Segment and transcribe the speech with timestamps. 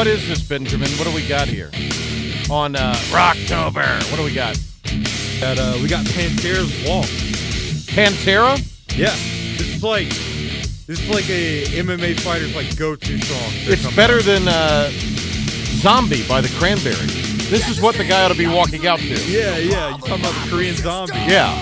[0.00, 0.88] What is this, Benjamin?
[0.92, 1.70] What do we got here?
[2.50, 4.10] On uh, Rocktober.
[4.10, 4.58] What do we got?
[5.40, 7.04] That uh, we got Pantera's Walk.
[7.84, 8.56] Pantera?
[8.96, 9.10] Yeah,
[9.58, 10.08] this is like
[10.86, 13.52] this is like a MMA fighter's like go-to song.
[13.70, 14.88] It's coming better than uh,
[15.82, 17.50] Zombie by the Cranberries.
[17.50, 19.30] This is what the guy ought to be walking out to.
[19.30, 19.96] Yeah, yeah.
[19.96, 21.12] You talking about the Korean zombie?
[21.28, 21.52] Yeah.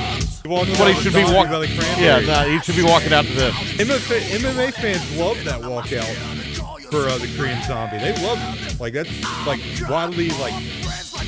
[0.44, 1.50] Walking What he should be walking.
[1.50, 3.54] by the Yeah, nah, he should be walking out to this.
[3.78, 7.98] MMA, MMA fans love that walkout for uh, the Korean Zombie.
[7.98, 8.80] They love it.
[8.80, 9.10] Like that's
[9.46, 10.54] like widely like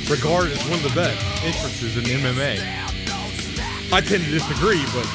[0.09, 2.59] regarded as one of the best entrances in MMA.
[3.93, 5.07] I tend to disagree, but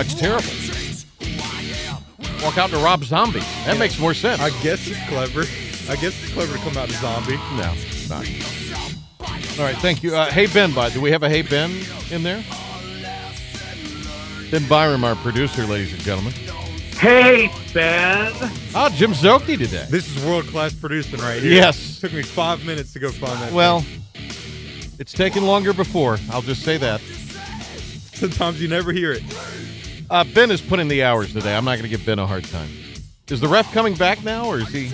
[0.00, 0.48] it's terrible.
[2.42, 3.40] Walk out to Rob Zombie.
[3.66, 4.40] That makes more sense.
[4.40, 5.42] I guess it's clever.
[5.90, 7.36] I guess it's clever to come out to Zombie.
[7.56, 8.26] no, it's not.
[9.58, 10.14] All right, thank you.
[10.14, 11.70] Uh, hey Ben, by do we have a Hey Ben
[12.10, 12.42] in there?
[14.50, 16.32] Ben Byram, our producer, ladies and gentlemen.
[17.00, 18.30] Hey, Ben.
[18.74, 19.86] Oh, Jim Zoki today.
[19.88, 21.50] This is world class producing right here.
[21.50, 21.98] Yes.
[21.98, 23.54] took me five minutes to go find that.
[23.54, 23.82] Well,
[24.98, 26.18] it's taken longer before.
[26.30, 27.00] I'll just say that.
[28.12, 29.22] sometimes you never hear it.
[30.10, 31.56] Uh, ben is putting the hours today.
[31.56, 32.68] I'm not going to give Ben a hard time.
[33.28, 34.90] Is the ref coming back now, or is he?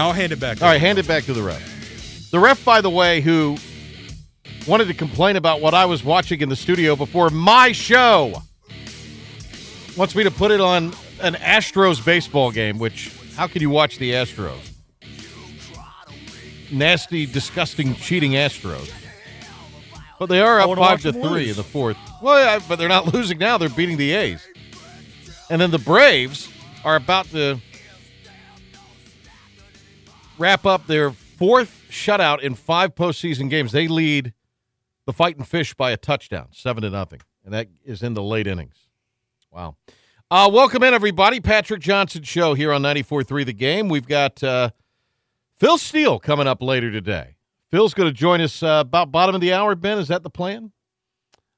[0.00, 0.62] I'll hand it back.
[0.62, 2.30] All right, hand it back to the ref.
[2.30, 3.58] The ref, by the way, who
[4.66, 8.40] wanted to complain about what I was watching in the studio before my show,
[9.98, 12.78] wants me to put it on an Astros baseball game.
[12.78, 14.70] Which, how can you watch the Astros?
[16.70, 18.92] Nasty, disgusting, cheating Astros.
[20.18, 21.50] But they are up five to three lose.
[21.50, 21.96] in the fourth.
[22.22, 23.58] Well, yeah, but they're not losing now.
[23.58, 24.46] They're beating the A's.
[25.48, 26.48] And then the Braves
[26.84, 27.58] are about to
[30.38, 33.72] wrap up their fourth shutout in five postseason games.
[33.72, 34.32] They lead
[35.06, 38.46] the Fighting Fish by a touchdown, seven to nothing, and that is in the late
[38.46, 38.76] innings.
[39.50, 39.76] Wow.
[40.32, 41.40] Uh, welcome in, everybody.
[41.40, 43.88] Patrick Johnson Show here on 94.3 The Game.
[43.88, 44.70] We've got uh,
[45.58, 47.34] Phil Steele coming up later today.
[47.72, 49.98] Phil's going to join us uh, about bottom of the hour, Ben.
[49.98, 50.70] Is that the plan?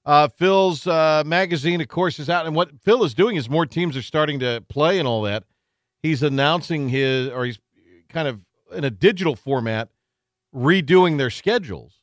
[0.06, 2.46] Uh, Phil's uh, magazine, of course, is out.
[2.46, 5.44] And what Phil is doing is more teams are starting to play and all that.
[6.02, 7.58] He's announcing his, or he's
[8.08, 8.40] kind of
[8.72, 9.90] in a digital format,
[10.54, 12.00] redoing their schedules.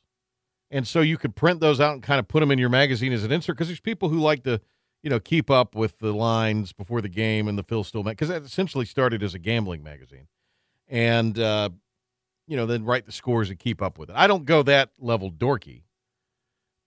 [0.70, 3.12] And so you could print those out and kind of put them in your magazine
[3.12, 4.60] as an insert because there's people who like to,
[5.02, 8.28] you know, keep up with the lines before the game and the Phil Steele because
[8.28, 10.28] that essentially started as a gambling magazine,
[10.88, 11.70] and uh,
[12.46, 14.16] you know then write the scores and keep up with it.
[14.16, 15.82] I don't go that level dorky,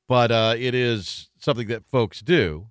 [0.07, 2.67] but uh, it is something that folks do.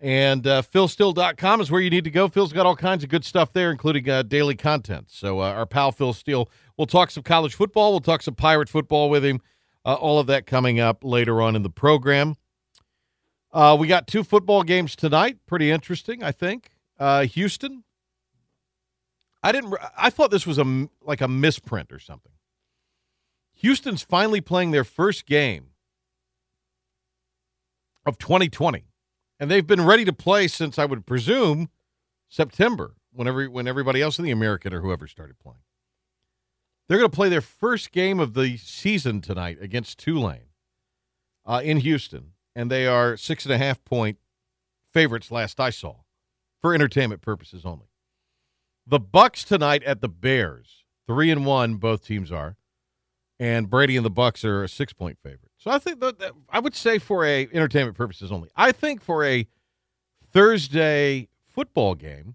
[0.00, 2.28] And uh, PhilSteele.com is where you need to go.
[2.28, 5.06] Phil's got all kinds of good stuff there, including uh, daily content.
[5.10, 7.90] So uh, our pal Phil Steele, we'll talk some college football.
[7.90, 9.40] We'll talk some pirate football with him.
[9.84, 12.36] Uh, all of that coming up later on in the program.
[13.52, 15.38] Uh, we got two football games tonight.
[15.46, 16.70] Pretty interesting, I think.
[16.98, 17.84] Uh, Houston.
[19.42, 19.74] I didn't.
[19.96, 22.32] I thought this was a like a misprint or something.
[23.54, 25.68] Houston's finally playing their first game
[28.04, 28.84] of 2020,
[29.38, 31.68] and they've been ready to play since I would presume
[32.28, 35.62] September, whenever when everybody else in the American or whoever started playing.
[36.88, 40.48] They're going to play their first game of the season tonight against Tulane
[41.44, 44.18] uh, in Houston, and they are six and a half point
[44.92, 45.30] favorites.
[45.30, 45.94] Last I saw,
[46.60, 47.86] for entertainment purposes only.
[48.84, 51.76] The Bucks tonight at the Bears, three and one.
[51.76, 52.56] Both teams are,
[53.38, 55.52] and Brady and the Bucks are a six point favorite.
[55.56, 58.50] So I think that, that I would say for a entertainment purposes only.
[58.56, 59.46] I think for a
[60.32, 62.34] Thursday football game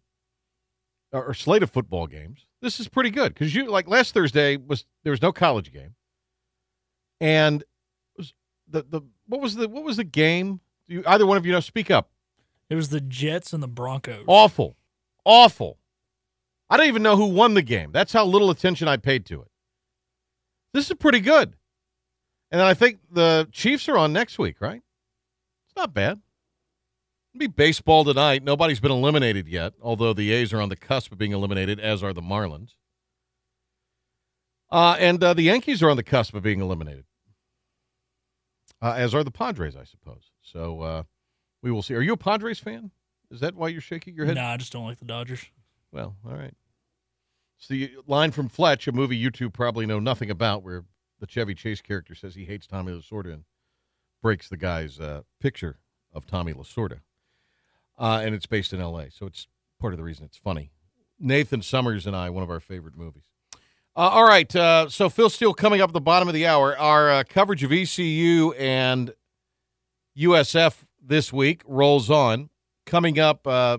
[1.11, 4.55] or, or slate of football games, this is pretty good because you like last Thursday
[4.55, 5.95] was there was no college game,
[7.19, 7.65] and
[8.73, 10.59] the the what was the what was the game?
[10.89, 11.61] Do you, either one of you know?
[11.61, 12.09] Speak up.
[12.69, 14.25] It was the Jets and the Broncos.
[14.27, 14.75] Awful,
[15.23, 15.77] awful.
[16.69, 17.91] I don't even know who won the game.
[17.91, 19.47] That's how little attention I paid to it.
[20.73, 21.55] This is pretty good,
[22.51, 24.81] and then I think the Chiefs are on next week, right?
[25.67, 26.19] It's not bad.
[27.33, 28.43] It'll be baseball tonight.
[28.43, 32.03] Nobody's been eliminated yet, although the A's are on the cusp of being eliminated, as
[32.03, 32.75] are the Marlins.
[34.71, 37.05] Uh, and uh, the Yankees are on the cusp of being eliminated,
[38.83, 40.31] uh, as are the Padres, I suppose.
[40.41, 41.03] So uh,
[41.61, 41.95] we will see.
[41.95, 42.91] Are you a Padres fan?
[43.31, 44.35] Is that why you're shaking your head?
[44.35, 45.43] Nah, I just don't like the Dodgers.
[45.91, 46.53] Well, all right.
[47.57, 50.83] It's the line from Fletch, a movie you two probably know nothing about, where
[51.19, 53.43] the Chevy Chase character says he hates Tommy Lasorda and
[54.21, 55.79] breaks the guy's uh, picture
[56.11, 56.99] of Tommy Lasorda.
[57.97, 59.47] Uh, and it's based in L.A., so it's
[59.79, 60.71] part of the reason it's funny.
[61.19, 63.29] Nathan Summers and I, one of our favorite movies.
[63.95, 66.75] Uh, all right, uh, so Phil Steele coming up at the bottom of the hour.
[66.75, 69.13] Our uh, coverage of ECU and
[70.17, 72.49] USF this week rolls on.
[72.87, 73.77] Coming up, uh,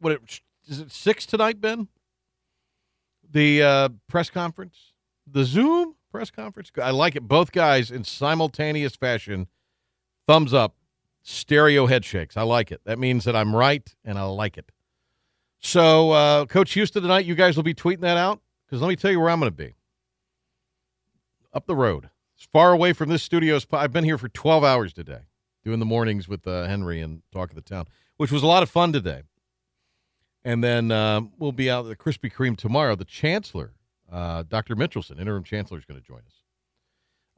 [0.00, 1.86] what it, is it six tonight, Ben?
[3.30, 4.92] The uh, press conference,
[5.24, 6.72] the Zoom press conference.
[6.82, 7.22] I like it.
[7.22, 9.46] Both guys in simultaneous fashion,
[10.26, 10.74] thumbs up,
[11.22, 12.36] stereo head shakes.
[12.36, 12.80] I like it.
[12.86, 14.72] That means that I'm right, and I like it.
[15.60, 18.40] So, uh, Coach Houston tonight, you guys will be tweeting that out
[18.72, 19.74] because let me tell you where I'm going to be.
[21.52, 22.08] Up the road,
[22.40, 25.26] as far away from this studio as I've been here for 12 hours today,
[25.62, 27.84] doing the mornings with uh, Henry and Talk of the Town,
[28.16, 29.24] which was a lot of fun today.
[30.42, 32.96] And then uh, we'll be out at the Krispy Kreme tomorrow.
[32.96, 33.74] The Chancellor,
[34.10, 34.74] uh, Dr.
[34.74, 36.36] Mitchelson, interim Chancellor, is going to join us.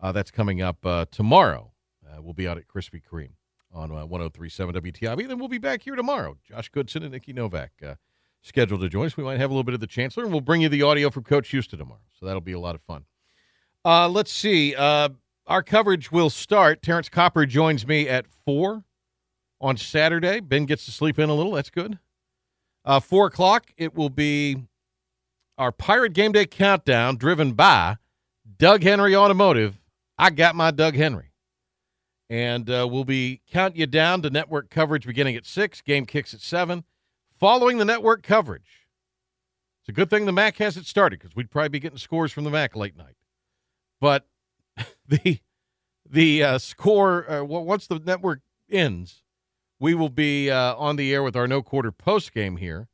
[0.01, 1.73] Uh, that's coming up uh, tomorrow.
[2.09, 3.33] Uh, we'll be out at Krispy Kreme
[3.73, 5.27] on uh, 1037 WTIB.
[5.27, 6.37] Then we'll be back here tomorrow.
[6.49, 7.73] Josh Goodson and Nikki Novak
[8.45, 9.17] scheduled to join us.
[9.17, 11.11] We might have a little bit of the Chancellor, and we'll bring you the audio
[11.11, 12.01] from Coach Houston tomorrow.
[12.19, 13.05] So that'll be a lot of fun.
[13.85, 14.75] Uh, let's see.
[14.75, 15.09] Uh,
[15.47, 16.83] our coverage will start.
[16.83, 18.85] Terrence Copper joins me at 4
[19.61, 20.41] on Saturday.
[20.41, 21.53] Ben gets to sleep in a little.
[21.53, 21.99] That's good.
[22.85, 24.65] Uh, 4 o'clock, it will be
[25.57, 27.97] our Pirate Game Day countdown driven by
[28.59, 29.81] Doug Henry Automotive.
[30.19, 31.31] I got my Doug Henry.
[32.31, 35.81] And uh, we'll be counting you down to network coverage beginning at 6.
[35.83, 36.85] Game kicks at 7.
[37.39, 38.87] Following the network coverage.
[39.83, 42.45] It's a good thing the MAC hasn't started because we'd probably be getting scores from
[42.45, 43.17] the MAC late night.
[44.01, 44.27] But
[45.09, 45.41] the
[46.09, 48.41] the uh, score, uh, once the network
[48.71, 49.23] ends,
[49.79, 52.89] we will be uh, on the air with our no quarter post game here.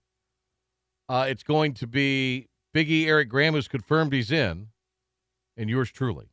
[1.08, 4.68] Uh, it's going to be Biggie Eric Graham, who's confirmed he's in,
[5.56, 6.30] and yours truly.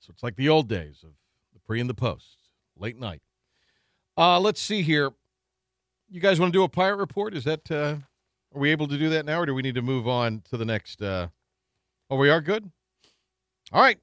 [0.00, 1.10] So it's like the old days of
[1.52, 2.38] the pre and the post,
[2.76, 3.22] late night.
[4.16, 5.12] Uh, let's see here.
[6.12, 7.34] You guys want to do a pirate report?
[7.34, 7.96] Is that uh,
[8.54, 10.58] are we able to do that now, or do we need to move on to
[10.58, 11.00] the next?
[11.00, 11.28] Uh,
[12.10, 12.70] oh, we are good.
[13.72, 13.98] All right,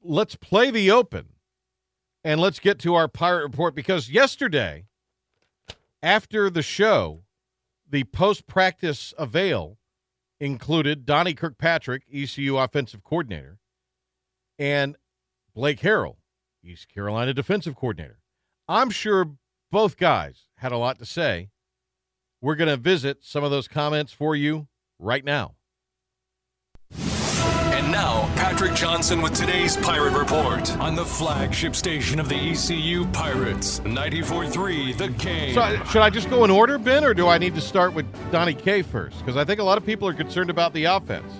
[0.00, 1.30] let's play the open,
[2.22, 4.84] and let's get to our pirate report because yesterday,
[6.04, 7.24] after the show,
[7.90, 9.78] the post practice avail
[10.38, 13.58] included Donnie Kirkpatrick, ECU offensive coordinator,
[14.56, 14.96] and
[15.52, 16.18] Blake Harrell,
[16.62, 18.20] East Carolina defensive coordinator.
[18.68, 19.32] I'm sure
[19.72, 21.48] both guys had a lot to say.
[22.42, 25.54] We're going to visit some of those comments for you right now.
[26.94, 33.06] And now, Patrick Johnson with today's Pirate Report on the flagship station of the ECU
[33.06, 35.54] Pirates, 94.3 The Game.
[35.54, 37.94] So, I- should I just go in order, Ben, or do I need to start
[37.94, 39.18] with Donnie K first?
[39.20, 41.32] Because I think a lot of people are concerned about the offense.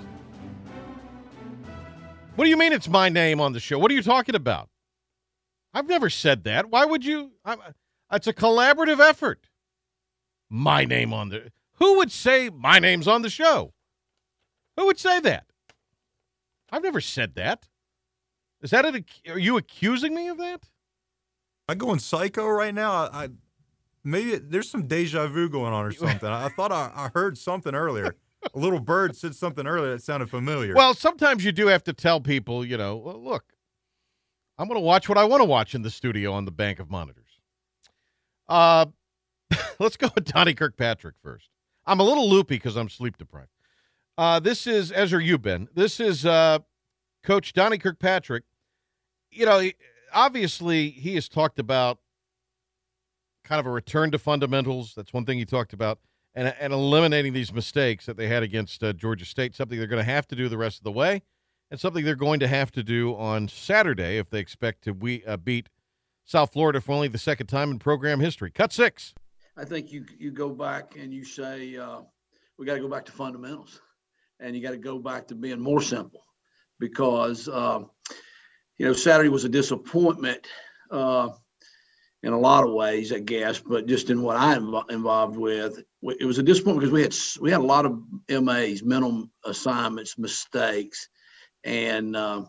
[2.37, 3.79] What do you mean it's my name on the show?
[3.79, 4.71] What are you talking about?
[5.75, 6.71] I've never said that.
[6.71, 7.33] Why would you?
[7.45, 7.59] I'm,
[8.13, 9.49] it's a collaborative effort.
[10.49, 11.51] My name on the.
[11.77, 13.73] Who would say my name's on the show?
[14.77, 15.47] Who would say that?
[16.71, 17.69] I've never said that.
[18.63, 19.05] Is that an?
[19.29, 20.69] Are you accusing me of that?
[21.69, 22.93] I going psycho right now.
[22.93, 23.29] I, I
[24.05, 26.29] maybe there's some deja vu going on or something.
[26.29, 28.15] I thought I, I heard something earlier.
[28.55, 30.75] A little bird said something earlier that sounded familiar.
[30.75, 33.45] Well, sometimes you do have to tell people, you know, well, look,
[34.59, 36.81] I'm going to watch what I want to watch in the studio on the bank
[36.81, 37.22] of monitors.
[38.49, 38.87] Uh,
[39.79, 41.49] let's go with Donnie Kirkpatrick first.
[41.87, 43.51] I'm a little loopy because I'm sleep deprived.
[44.17, 45.69] Uh, this is, as are you, Ben.
[45.75, 46.61] This is uh,
[47.23, 48.45] Coach Donnie Kirkpatrick.
[49.31, 49.71] You know,
[50.13, 51.99] obviously, he has talked about
[53.45, 54.95] kind of a return to fundamentals.
[54.95, 55.99] That's one thing he talked about.
[56.35, 60.05] And, and eliminating these mistakes that they had against uh, Georgia State, something they're going
[60.05, 61.23] to have to do the rest of the way,
[61.71, 65.23] and something they're going to have to do on Saturday if they expect to we,
[65.27, 65.69] uh, beat
[66.33, 68.51] South Florida for only the second time in program history.
[68.51, 69.13] Cut six.
[69.59, 72.01] I think you you go back and you say uh,
[72.59, 73.83] we got to go back to fundamentals,
[74.41, 76.25] and you got to go back to being more simple,
[76.81, 77.91] because um,
[78.79, 80.47] you know Saturday was a disappointment
[80.91, 81.29] uh,
[82.23, 85.81] in a lot of ways, I guess, but just in what I'm involved with,
[86.19, 90.17] it was a disappointment because we had we had a lot of MAs, mental assignments,
[90.17, 91.11] mistakes,
[91.63, 92.17] and.
[92.17, 92.49] Um,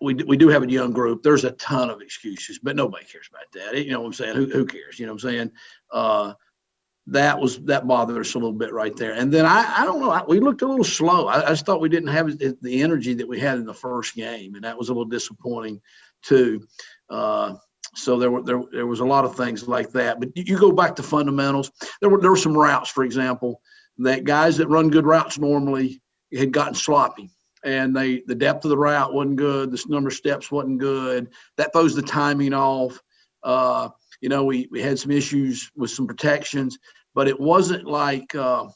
[0.00, 1.22] we, we do have a young group.
[1.22, 3.84] There's a ton of excuses, but nobody cares about that.
[3.84, 4.36] You know what I'm saying?
[4.36, 4.98] Who, who cares?
[4.98, 5.50] You know what I'm saying?
[5.92, 6.32] Uh,
[7.06, 9.14] that was that bothered us a little bit right there.
[9.14, 10.10] And then I, I don't know.
[10.10, 11.26] I, we looked a little slow.
[11.26, 14.14] I, I just thought we didn't have the energy that we had in the first
[14.14, 15.80] game, and that was a little disappointing
[16.22, 16.66] too.
[17.08, 17.54] Uh,
[17.94, 20.20] So there were there, there was a lot of things like that.
[20.20, 21.70] But you go back to fundamentals.
[22.00, 23.62] There were there were some routes, for example,
[23.98, 26.02] that guys that run good routes normally
[26.36, 27.30] had gotten sloppy
[27.64, 31.28] and they the depth of the route wasn't good the number of steps wasn't good
[31.56, 33.00] that throws the timing off.
[33.42, 33.88] Uh,
[34.20, 36.78] you know we, we had some issues with some protections
[37.14, 38.66] but it wasn't like uh,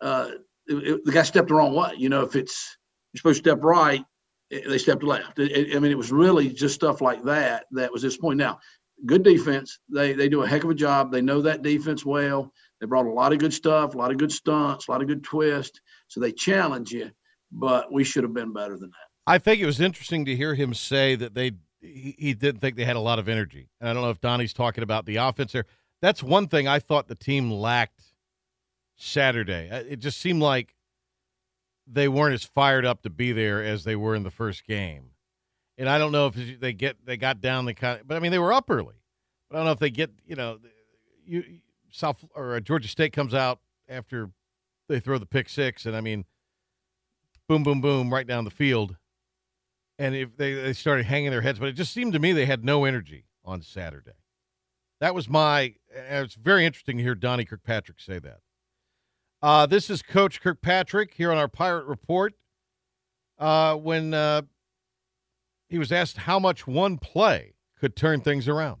[0.00, 0.30] uh,
[0.66, 1.92] it, it, the guy stepped the wrong way.
[1.96, 2.76] You know if it's
[3.12, 4.04] you're supposed to step right
[4.50, 5.38] they stepped left.
[5.38, 8.58] It, i mean it was really just stuff like that that was this point now
[9.04, 11.12] good defense they they do a heck of a job.
[11.12, 12.52] They know that defense well.
[12.80, 15.08] They brought a lot of good stuff a lot of good stunts a lot of
[15.08, 17.10] good twists so they challenge you
[17.50, 19.06] but we should have been better than that.
[19.26, 22.84] I think it was interesting to hear him say that they he, didn't think they
[22.84, 23.68] had a lot of energy.
[23.80, 25.66] And I don't know if Donnie's talking about the offense there.
[26.00, 28.12] That's one thing I thought the team lacked
[28.96, 29.68] Saturday.
[29.70, 30.74] Uh, it just seemed like
[31.86, 35.10] they weren't as fired up to be there as they were in the first game.
[35.78, 38.32] And I don't know if they get they got down the kind, but I mean
[38.32, 38.94] they were up early.
[39.48, 40.58] But I don't know if they get you know,
[41.24, 41.44] you
[41.90, 44.30] South or Georgia State comes out after
[44.88, 46.24] they throw the pick six, and I mean
[47.48, 48.96] boom, boom, boom, right down the field.
[49.98, 52.46] And if they, they started hanging their heads, but it just seemed to me they
[52.46, 54.12] had no energy on Saturday.
[55.00, 55.74] That was my.
[55.90, 58.40] It's very interesting to hear Donnie Kirkpatrick say that.
[59.42, 62.34] Uh, this is Coach Kirkpatrick here on our Pirate Report.
[63.38, 64.42] Uh, when uh,
[65.68, 68.80] he was asked how much one play could turn things around,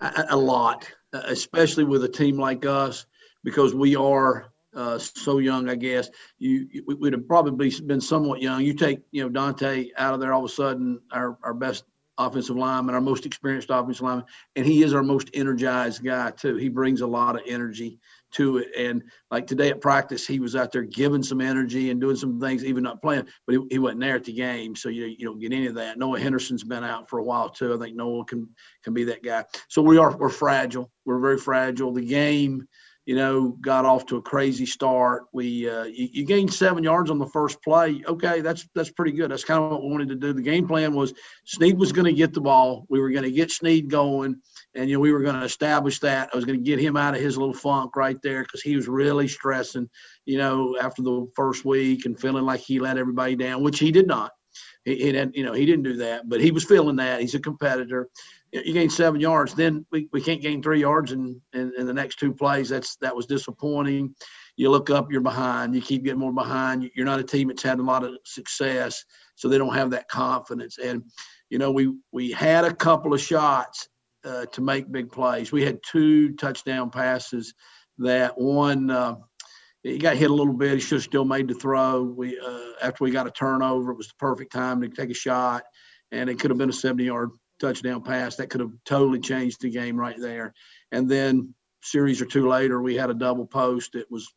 [0.00, 3.06] a, a lot, especially with a team like us,
[3.44, 6.10] because we are uh, so young, I guess.
[6.38, 8.62] You, you would have probably been somewhat young.
[8.62, 11.84] You take, you know, D'Ante out of there, all of a sudden, our, our best
[12.18, 16.56] offensive lineman, our most experienced offensive lineman, and he is our most energized guy too.
[16.56, 17.98] He brings a lot of energy
[18.32, 18.68] to it.
[18.76, 22.38] And like today at practice, he was out there giving some energy and doing some
[22.38, 24.76] things, even not playing, but he, he wasn't there at the game.
[24.76, 25.98] So you, you don't get any of that.
[25.98, 27.74] Noah Henderson's been out for a while too.
[27.74, 28.48] I think Noah can
[28.84, 29.44] can be that guy.
[29.68, 30.90] So we are we're fragile.
[31.04, 31.92] We're very fragile.
[31.92, 32.68] The game
[33.06, 35.24] you know, got off to a crazy start.
[35.32, 38.02] We uh, you, you, gained seven yards on the first play.
[38.06, 39.30] Okay, that's that's pretty good.
[39.30, 40.32] That's kind of what we wanted to do.
[40.32, 41.14] The game plan was
[41.46, 42.86] Snead was going to get the ball.
[42.88, 44.36] We were going to get Snead going,
[44.74, 46.30] and you know we were going to establish that.
[46.32, 48.76] I was going to get him out of his little funk right there because he
[48.76, 49.88] was really stressing.
[50.26, 53.90] You know, after the first week and feeling like he let everybody down, which he
[53.90, 54.32] did not.
[54.84, 57.20] He, he didn't, you know, he didn't do that, but he was feeling that.
[57.20, 58.08] He's a competitor
[58.52, 61.92] you gain seven yards, then we, we can't gain three yards in, in, in, the
[61.92, 62.68] next two plays.
[62.68, 64.14] That's that was disappointing.
[64.56, 65.74] You look up, you're behind.
[65.74, 66.90] You keep getting more behind.
[66.94, 69.04] You're not a team that's had a lot of success,
[69.36, 70.78] so they don't have that confidence.
[70.78, 71.04] And
[71.48, 73.88] you know, we we had a couple of shots
[74.24, 75.52] uh, to make big plays.
[75.52, 77.54] We had two touchdown passes.
[77.98, 79.16] That one, uh,
[79.82, 80.74] he got hit a little bit.
[80.74, 82.02] He should have still made the throw.
[82.02, 85.14] We uh, after we got a turnover, it was the perfect time to take a
[85.14, 85.62] shot,
[86.10, 89.60] and it could have been a 70 yard touchdown pass that could have totally changed
[89.60, 90.52] the game right there.
[90.92, 93.92] And then series or two later, we had a double post.
[93.92, 94.28] that was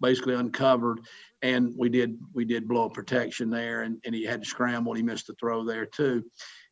[0.00, 1.00] basically uncovered,
[1.42, 4.94] and we did we did blow a protection there, and, and he had to scramble.
[4.94, 6.24] He missed the throw there too,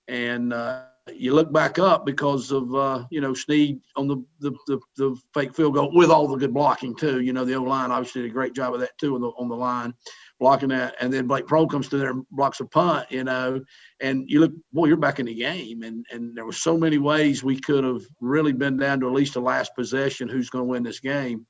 [0.09, 0.53] and.
[0.53, 0.83] Uh,
[1.15, 5.17] you look back up because of uh, you know Snead on the, the, the the
[5.35, 7.21] fake field goal with all the good blocking too.
[7.21, 9.29] You know the O line obviously did a great job of that too on the
[9.29, 9.95] on the line,
[10.39, 13.61] blocking that, and then Blake Proehl comes to there and blocks a punt, you know,
[14.01, 16.99] and you look, boy, you're back in the game, and and there were so many
[16.99, 20.65] ways we could have really been down to at least the last possession, who's going
[20.65, 21.47] to win this game.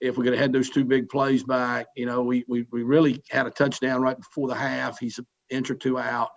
[0.00, 2.82] If we could have had those two big plays back, you know, we we we
[2.82, 4.98] really had a touchdown right before the half.
[4.98, 6.30] He's an inch or two out.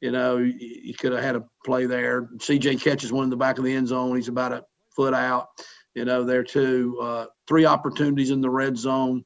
[0.00, 2.28] You know, you could have had a play there.
[2.36, 4.16] CJ catches one in the back of the end zone.
[4.16, 5.46] He's about a foot out.
[5.94, 6.98] You know, there too.
[7.00, 9.24] Uh, three opportunities in the red zone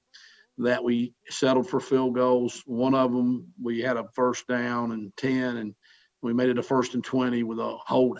[0.58, 2.62] that we settled for field goals.
[2.66, 5.74] One of them, we had a first down and 10, and
[6.20, 8.18] we made it a first and 20 with a hold.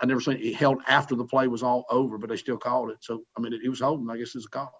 [0.00, 2.90] I never seen it held after the play was all over, but they still called
[2.90, 2.98] it.
[3.00, 4.72] So, I mean, it, it was holding, I guess it's a call.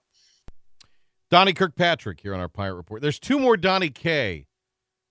[1.29, 3.03] Donnie Kirkpatrick here on our Pirate Report.
[3.03, 4.47] There's two more Donnie K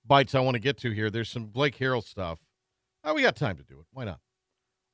[0.06, 1.10] bites I want to get to here.
[1.10, 2.39] There's some Blake Harrell stuff.
[3.04, 3.86] Oh, we got time to do it.
[3.92, 4.20] Why not?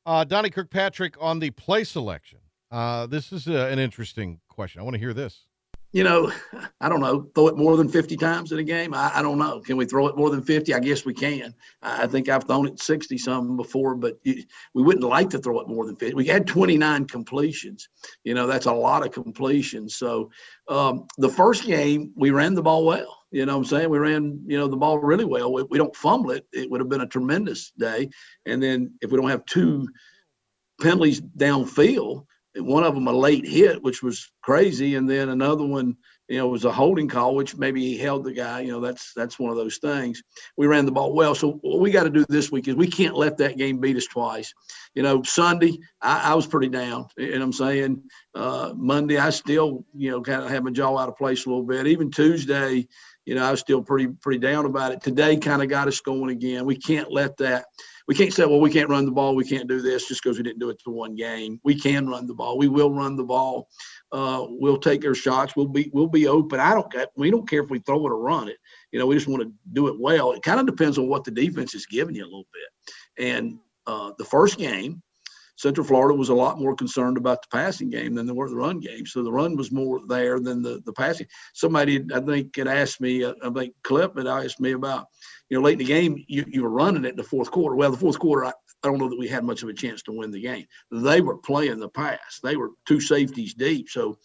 [0.05, 2.39] Uh, Donnie Kirkpatrick on the play selection.
[2.71, 4.81] Uh, this is uh, an interesting question.
[4.81, 5.47] I want to hear this
[5.95, 6.29] you know,
[6.81, 8.93] I don't know, throw it more than 50 times in a game.
[8.93, 9.61] I, I, don't know.
[9.61, 10.73] Can we throw it more than 50?
[10.73, 11.55] I guess we can.
[11.81, 15.69] I think I've thrown it 60 something before, but we wouldn't like to throw it
[15.69, 16.13] more than 50.
[16.13, 17.87] We had 29 completions.
[18.25, 19.95] You know, that's a lot of completions.
[19.95, 20.31] So
[20.67, 23.17] um, the first game, we ran the ball well.
[23.31, 23.89] You know what I'm saying?
[23.89, 25.53] We ran, you know, the ball really well.
[25.53, 26.45] We, we don't fumble it.
[26.51, 28.09] It would have been a tremendous day.
[28.45, 29.87] And then if we don't have two
[30.81, 32.25] penalties downfield,
[32.57, 35.97] one of them a late hit, which was crazy, and then another one
[36.27, 38.61] you know, was a holding call, which maybe he held the guy.
[38.61, 40.23] You know, that's that's one of those things.
[40.57, 42.87] We ran the ball well, so what we got to do this week is we
[42.87, 44.53] can't let that game beat us twice.
[44.95, 48.01] You know, Sunday I, I was pretty down, and I'm saying
[48.33, 51.49] uh, Monday I still you know kind of had my jaw out of place a
[51.49, 51.85] little bit.
[51.85, 52.87] Even Tuesday,
[53.25, 55.01] you know, I was still pretty pretty down about it.
[55.01, 56.65] Today kind of got us going again.
[56.65, 57.65] We can't let that.
[58.07, 59.35] We can't say, well, we can't run the ball.
[59.35, 61.59] We can't do this just because we didn't do it to one game.
[61.63, 62.57] We can run the ball.
[62.57, 63.67] We will run the ball.
[64.11, 65.55] Uh, we'll take our shots.
[65.55, 66.59] We'll be we'll be open.
[66.59, 68.57] I don't we don't care if we throw it or run it.
[68.91, 70.33] You know, we just want to do it well.
[70.33, 73.25] It kind of depends on what the defense is giving you a little bit.
[73.25, 75.01] And uh, the first game,
[75.57, 78.55] Central Florida was a lot more concerned about the passing game than they were the
[78.55, 79.05] run game.
[79.05, 81.27] So the run was more there than the, the passing.
[81.53, 85.07] Somebody, I think, had asked me, uh, I think Clip had asked me about,
[85.49, 87.75] you know, late in the game, you, you were running it in the fourth quarter.
[87.75, 88.49] Well, the fourth quarter, I,
[88.83, 90.65] I don't know that we had much of a chance to win the game.
[90.91, 92.39] They were playing the pass.
[92.43, 93.89] They were two safeties deep.
[93.89, 94.17] So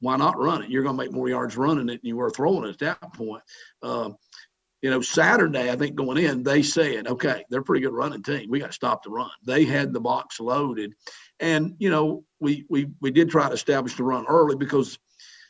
[0.00, 0.70] why not run it?
[0.70, 3.12] You're going to make more yards running it than you were throwing it at that
[3.14, 3.42] point.
[3.82, 4.10] Uh,
[4.82, 8.22] you know, Saturday, I think going in, they said, okay, they're a pretty good running
[8.22, 8.50] team.
[8.50, 9.30] We got to stop the run.
[9.44, 10.92] They had the box loaded.
[11.40, 14.98] And, you know, we we we did try to establish the run early because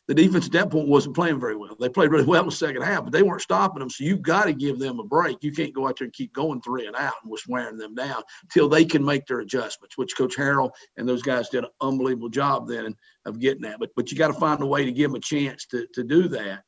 [0.08, 1.76] the defense at that point wasn't playing very well.
[1.78, 3.90] They played really well in the second half, but they weren't stopping them.
[3.90, 5.38] So you've got to give them a break.
[5.42, 7.94] You can't go out there and keep going three and out and was wearing them
[7.96, 11.70] down till they can make their adjustments, which Coach Harrell and those guys did an
[11.80, 13.80] unbelievable job then of getting that.
[13.80, 16.04] But but you got to find a way to give them a chance to to
[16.04, 16.62] do that.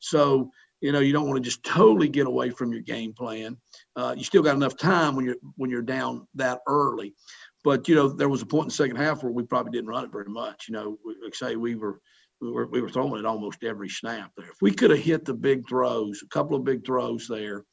[0.00, 0.50] So
[0.82, 3.56] you know you don't want to just totally get away from your game plan.
[3.96, 7.14] Uh, you still got enough time when you're when you're down that early.
[7.64, 9.88] But you know there was a point in the second half where we probably didn't
[9.88, 10.66] run it very much.
[10.68, 12.00] You know, like say we were
[12.40, 14.48] we were, we were throwing it almost every snap there.
[14.48, 17.64] If we could have hit the big throws, a couple of big throws there,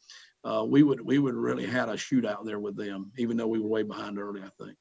[0.43, 3.59] uh, we would we would really had a shootout there with them, even though we
[3.59, 4.41] were way behind early.
[4.41, 4.77] I think.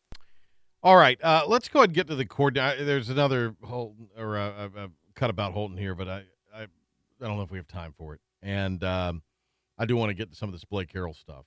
[0.82, 2.52] All right, uh, let's go ahead and get to the core.
[2.52, 6.22] There's another Holton or a, a, a cut about Holton here, but I,
[7.20, 9.22] I don't know if we have time for it, and um,
[9.76, 11.46] I do want to get to some of this Blake Harrell stuff.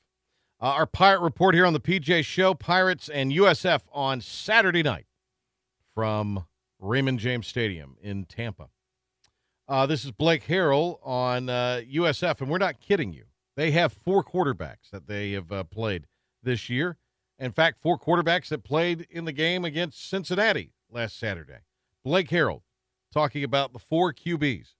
[0.59, 5.05] Uh, our pirate report here on the PJ Show: Pirates and USF on Saturday night
[5.93, 6.45] from
[6.79, 8.69] Raymond James Stadium in Tampa.
[9.67, 13.23] Uh, this is Blake Harrell on uh, USF, and we're not kidding you.
[13.55, 16.07] They have four quarterbacks that they have uh, played
[16.43, 16.97] this year.
[17.39, 21.59] In fact, four quarterbacks that played in the game against Cincinnati last Saturday.
[22.03, 22.61] Blake Harrell
[23.13, 24.73] talking about the four QBs.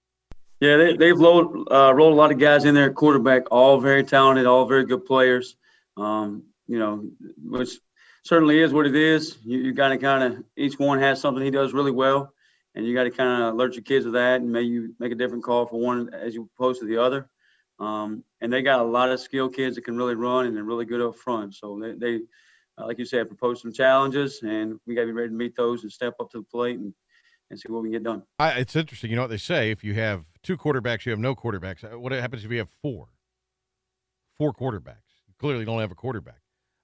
[0.62, 3.80] Yeah, they, they've rolled, uh, rolled a lot of guys in there at quarterback, all
[3.80, 5.58] very talented, all very good players.
[5.98, 7.04] Um, you know,
[7.44, 7.80] which
[8.24, 9.40] certainly is what it is.
[9.44, 12.32] You, you got to kind of each one has something he does really well,
[12.76, 15.12] and you got to kind of alert your kids to that, and maybe you make
[15.12, 17.28] a different call for one as you opposed to the other.
[17.80, 20.64] Um, and they got a lot of skilled kids that can really run and they're
[20.64, 21.56] really good up front.
[21.56, 22.20] So they, they
[22.78, 25.56] uh, like you said, propose some challenges, and we got to be ready to meet
[25.56, 26.94] those and step up to the plate and,
[27.52, 28.24] and see what we can get done.
[28.40, 29.10] I, it's interesting.
[29.10, 31.84] You know what they say: if you have two quarterbacks, you have no quarterbacks.
[31.84, 33.10] Uh, what happens if you have four?
[34.38, 35.22] Four quarterbacks.
[35.28, 36.40] You clearly don't have a quarterback.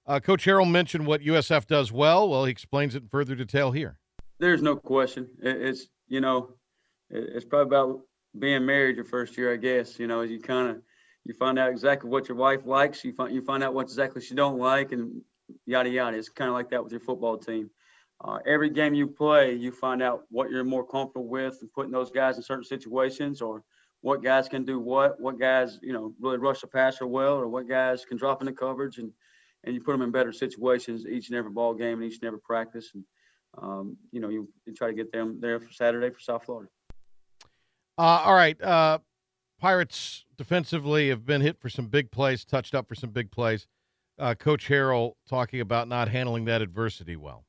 [0.06, 2.28] Uh, Coach Harrell mentioned what USF does well.
[2.28, 3.98] Well, he explains it in further detail here.
[4.38, 5.28] There's no question.
[5.42, 6.50] It's you know,
[7.10, 8.00] it's probably about
[8.38, 9.98] being married your first year, I guess.
[9.98, 10.82] You know, as you kind of
[11.24, 13.04] you find out exactly what your wife likes.
[13.04, 15.20] You find you find out what exactly she don't like, and
[15.66, 16.16] yada yada.
[16.16, 17.70] It's kind of like that with your football team.
[18.24, 21.92] Uh, every game you play, you find out what you're more comfortable with and putting
[21.92, 23.62] those guys in certain situations, or
[24.00, 27.48] what guys can do what, what guys you know really rush the passer well, or
[27.48, 29.12] what guys can drop in the coverage and
[29.64, 32.26] and you put them in better situations each and every ball game and each and
[32.26, 32.92] every practice.
[32.94, 33.04] And,
[33.60, 36.70] um, you know, you, you, try to get them there for Saturday for South Florida.
[37.96, 38.60] Uh, all right.
[38.62, 38.98] Uh,
[39.60, 43.66] Pirates defensively have been hit for some big plays, touched up for some big plays.
[44.18, 47.44] Uh, Coach Harrell talking about not handling that adversity well.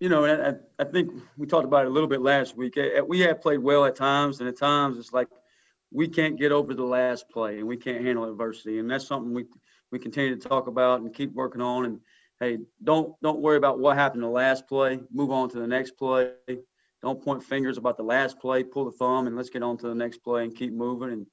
[0.00, 2.76] You know, I, I think we talked about it a little bit last week.
[2.76, 5.28] Eh, eh, we have played well at times, and at times it's like
[5.90, 8.78] we can't get over the last play and we can't handle adversity.
[8.78, 9.46] And that's something we
[9.90, 11.84] we continue to talk about and keep working on.
[11.84, 12.00] And
[12.38, 15.00] hey, don't don't worry about what happened the last play.
[15.12, 16.32] Move on to the next play.
[17.02, 18.62] Don't point fingers about the last play.
[18.62, 21.10] Pull the thumb and let's get on to the next play and keep moving.
[21.10, 21.26] And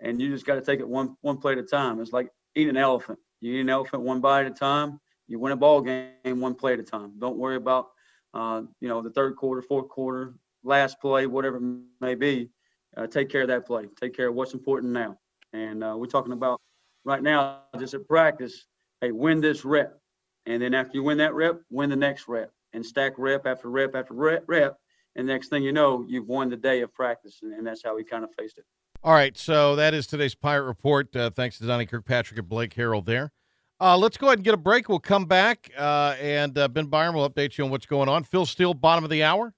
[0.00, 2.00] and you just got to take it one one play at a time.
[2.00, 3.18] It's like eating an elephant.
[3.42, 5.00] You eat an elephant one bite at a time.
[5.28, 7.12] You win a ball game one play at a time.
[7.18, 7.88] Don't worry about
[8.36, 12.50] uh, you know the third quarter, fourth quarter, last play, whatever it may be.
[12.96, 13.86] Uh, take care of that play.
[14.00, 15.18] Take care of what's important now.
[15.52, 16.60] And uh, we're talking about
[17.04, 18.66] right now, just at practice,
[19.00, 19.98] hey, win this rep.
[20.46, 23.70] And then after you win that rep, win the next rep and stack rep after
[23.70, 24.44] rep after rep.
[24.46, 24.76] rep
[25.16, 27.40] and next thing you know, you've won the day of practice.
[27.42, 28.64] And, and that's how we kind of faced it.
[29.02, 29.36] All right.
[29.36, 31.14] So that is today's Pirate Report.
[31.14, 33.32] Uh, thanks to Donnie Kirkpatrick and Blake Harrell there.
[33.78, 34.88] Uh, let's go ahead and get a break.
[34.88, 38.24] We'll come back, uh, and uh, Ben Byram will update you on what's going on.
[38.24, 39.52] Phil Steele, bottom of the hour.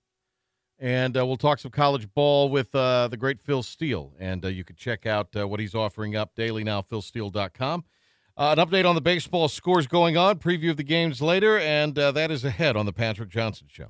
[0.80, 4.12] And uh, we'll talk some college ball with uh, the great Phil Steele.
[4.18, 7.84] And uh, you can check out what he's offering up daily now, philsteele.com.
[8.36, 11.96] Uh, an update on the baseball scores going on, preview of the games later, and
[11.96, 13.88] that is ahead on the Patrick Johnson Show.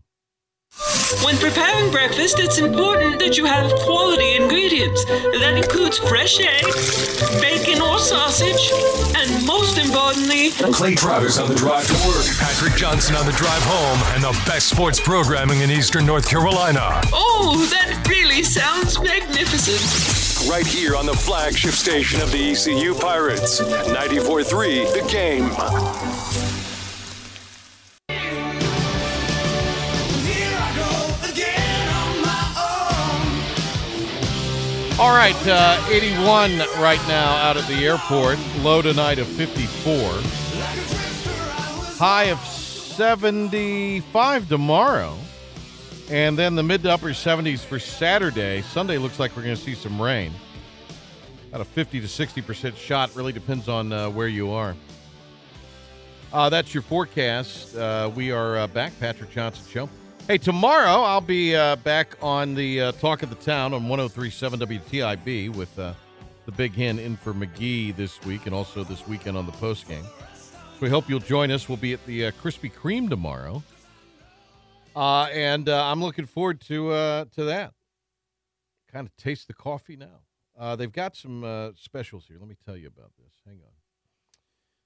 [1.25, 5.05] When preparing breakfast, it's important that you have quality ingredients.
[5.05, 8.71] That includes fresh eggs, bacon or sausage,
[9.17, 13.63] and most importantly, Clay Travis on the drive to work, Patrick Johnson on the drive
[13.65, 17.01] home, and the best sports programming in Eastern North Carolina.
[17.13, 20.49] oh, that really sounds magnificent.
[20.49, 26.28] Right here on the flagship station of the ECU Pirates, 94 3, The Game.
[35.09, 38.38] All right, uh, 81 right now out at the airport.
[38.59, 39.97] Low tonight of 54.
[41.97, 45.16] High of 75 tomorrow.
[46.11, 48.61] And then the mid to upper 70s for Saturday.
[48.61, 50.31] Sunday looks like we're going to see some rain.
[51.49, 53.16] About a 50 to 60% shot.
[53.16, 54.77] Really depends on uh, where you are.
[56.35, 57.75] Uh, that's your forecast.
[57.75, 59.88] Uh, we are uh, back, Patrick Johnson Show.
[60.29, 64.61] Hey, tomorrow I'll be uh, back on the uh, Talk of the Town on 1037
[64.61, 65.95] WTIB with uh,
[66.45, 69.88] the Big Hen in for McGee this week and also this weekend on the post
[69.88, 70.05] game.
[70.05, 71.67] So we hope you'll join us.
[71.67, 73.62] We'll be at the uh, Krispy Kreme tomorrow.
[74.95, 76.91] Uh, and uh, I'm looking forward to
[77.25, 77.73] to that.
[78.93, 80.77] Kind of taste the coffee now.
[80.77, 82.37] They've got some specials here.
[82.38, 83.33] Let me tell you about this.
[83.47, 83.73] Hang on.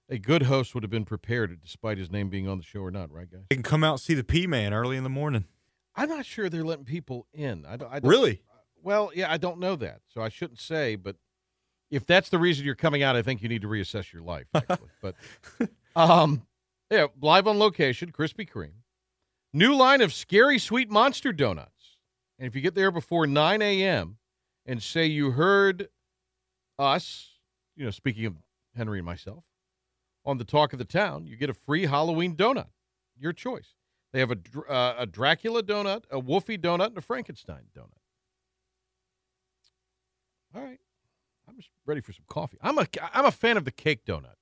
[0.09, 2.91] A good host would have been prepared, despite his name being on the show or
[2.91, 3.43] not, right, guys?
[3.49, 5.47] They can come out and see the P Man early in the morning.
[5.95, 7.65] I'm not sure they're letting people in.
[7.67, 8.43] I don't, I don't, Really?
[8.83, 10.97] Well, yeah, I don't know that, so I shouldn't say.
[10.97, 11.17] But
[11.91, 14.47] if that's the reason you're coming out, I think you need to reassess your life.
[14.55, 15.15] Actually, but
[15.95, 16.43] um,
[16.91, 18.83] yeah, live on location, Krispy Kreme,
[19.53, 21.97] new line of scary sweet monster donuts.
[22.39, 24.17] And if you get there before 9 a.m.
[24.67, 25.89] and say you heard
[26.79, 27.29] us,
[27.77, 28.35] you know, speaking of
[28.77, 29.45] Henry and myself,
[30.25, 32.69] on the talk of the town, you get a free Halloween donut.
[33.19, 33.75] Your choice.
[34.13, 34.37] They have a
[34.71, 37.97] uh, a Dracula donut, a Wolfie donut, and a Frankenstein donut.
[40.55, 40.79] All right,
[41.49, 42.59] I'm just ready for some coffee.
[42.61, 44.35] I'm a I'm a fan of the cake donut.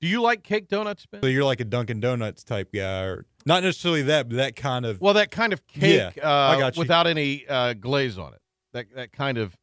[0.00, 1.22] Do you like cake donuts, Ben?
[1.22, 4.84] So you're like a Dunkin' Donuts type guy, or not necessarily that, but that kind
[4.84, 5.00] of.
[5.00, 6.80] Well, that kind of cake Yeah, uh, I got you.
[6.80, 8.40] without any uh, glaze on it.
[8.72, 9.56] That that kind of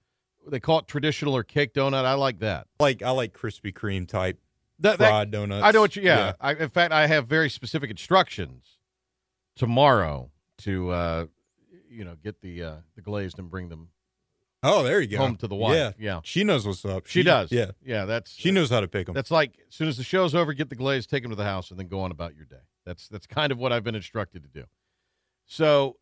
[0.48, 2.06] they call it traditional or cake donut.
[2.06, 2.68] I like that.
[2.80, 4.40] like I like Krispy Kreme type
[4.82, 5.64] That, that- donuts.
[5.64, 6.04] I know what you.
[6.04, 8.78] Yeah, I, in fact, I have very specific instructions
[9.56, 11.26] tomorrow to uh,
[11.90, 13.90] you know get the uh, the glazed and bring them
[14.64, 15.18] Oh, there you go.
[15.18, 15.76] home to the wife.
[15.76, 16.20] Yeah, yeah.
[16.24, 17.08] She knows what's up.
[17.08, 17.52] She does.
[17.52, 18.06] Yeah, yeah.
[18.06, 19.16] That's she knows how to pick them.
[19.16, 21.44] That's like as soon as the show's over, get the glaze, take them to the
[21.44, 22.62] house, and then go on about your day.
[22.86, 24.66] That's that's kind of what I've been instructed to do.
[25.48, 25.98] So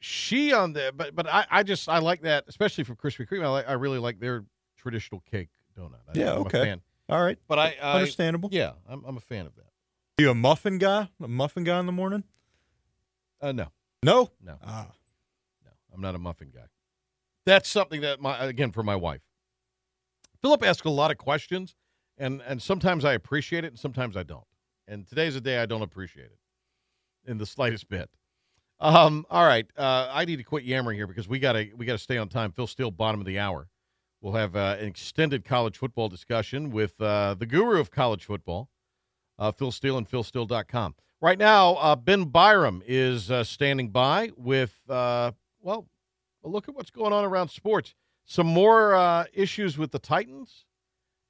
[0.00, 3.44] she on the but but I, I just I like that, especially from Krispy Kreme.
[3.44, 4.44] I like I really like their
[4.76, 5.94] traditional cake donut.
[6.12, 6.76] I, Yeah, I'm okay.
[7.08, 8.48] All right, But I, I understandable.
[8.52, 9.62] Yeah, I'm I'm a fan of that.
[10.18, 11.08] Are You a muffin guy?
[11.22, 12.24] A muffin guy in the morning?
[13.40, 13.66] Uh, no,
[14.02, 14.30] No.
[14.42, 14.88] no, Ah,
[15.64, 15.70] no.
[15.94, 16.66] I'm not a muffin guy.
[17.44, 19.20] That's something that my again for my wife.
[20.42, 21.76] Philip asks a lot of questions,
[22.18, 24.44] and and sometimes I appreciate it, and sometimes I don't.
[24.88, 26.38] And today's a day I don't appreciate it
[27.30, 28.10] in the slightest bit.
[28.80, 31.98] Um, all right, uh, I need to quit yammering here because we gotta we gotta
[31.98, 32.50] stay on time.
[32.52, 33.68] Phil Steele, bottom of the hour.
[34.26, 38.68] We'll have uh, an extended college football discussion with uh, the guru of college football,
[39.38, 40.96] uh, Phil Steele and PhilSteele.com.
[41.20, 45.86] Right now, uh, Ben Byram is uh, standing by with uh, well,
[46.42, 47.94] a look at what's going on around sports.
[48.24, 50.64] Some more issues with the Titans,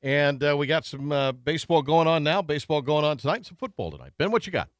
[0.01, 2.41] and we got some baseball going on now.
[2.41, 3.45] Baseball going on tonight.
[3.45, 4.13] Some football tonight.
[4.17, 4.71] Ben, what you got?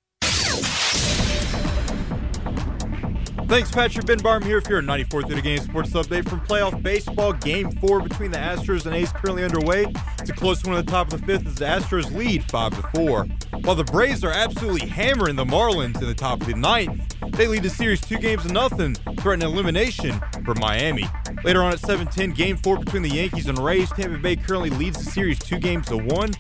[3.49, 4.07] Thanks, Patrick.
[4.07, 4.59] Ben Barm here.
[4.59, 8.87] A 94 through the game sports update from playoff baseball, game four between the Astros
[8.87, 9.87] and A's currently underway.
[10.19, 12.75] It's a close one at the top of the fifth as the Astros lead five
[12.75, 13.25] to four.
[13.63, 17.47] While the Braves are absolutely hammering the Marlins in the top of the ninth, they
[17.47, 21.07] lead the series two games to nothing, threatening elimination for Miami.
[21.45, 23.91] Later on at 7-10, game four between the Yankees and Rays.
[23.91, 26.33] Tampa Bay currently leads the series two games to one.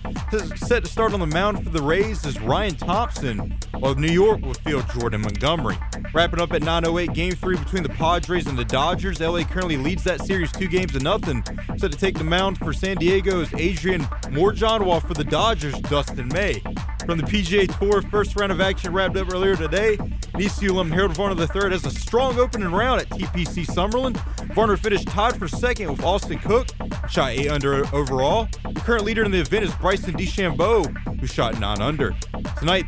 [0.56, 4.40] Set to start on the mound for the Rays is Ryan Thompson, while New York
[4.40, 5.78] will field Jordan Montgomery.
[6.12, 9.20] Wrapping up at 9:08, Game Three between the Padres and the Dodgers.
[9.20, 11.44] LA currently leads that series two games to nothing.
[11.76, 14.00] Set to take the mound for San Diego is Adrian
[14.32, 16.62] Morejon, while for the Dodgers, Dustin May.
[17.04, 19.98] From the PGA Tour, first round of action wrapped up earlier today.
[20.34, 24.16] ECU alum Harold Varner III has a strong opening round at TPC Summerlin.
[24.54, 26.68] Varner finished tied for second with Austin Cook,
[27.08, 28.48] shot eight under overall.
[28.64, 32.14] The current leader in the event is Bryson DeChambeau, who shot nine under.
[32.58, 32.86] Tonight,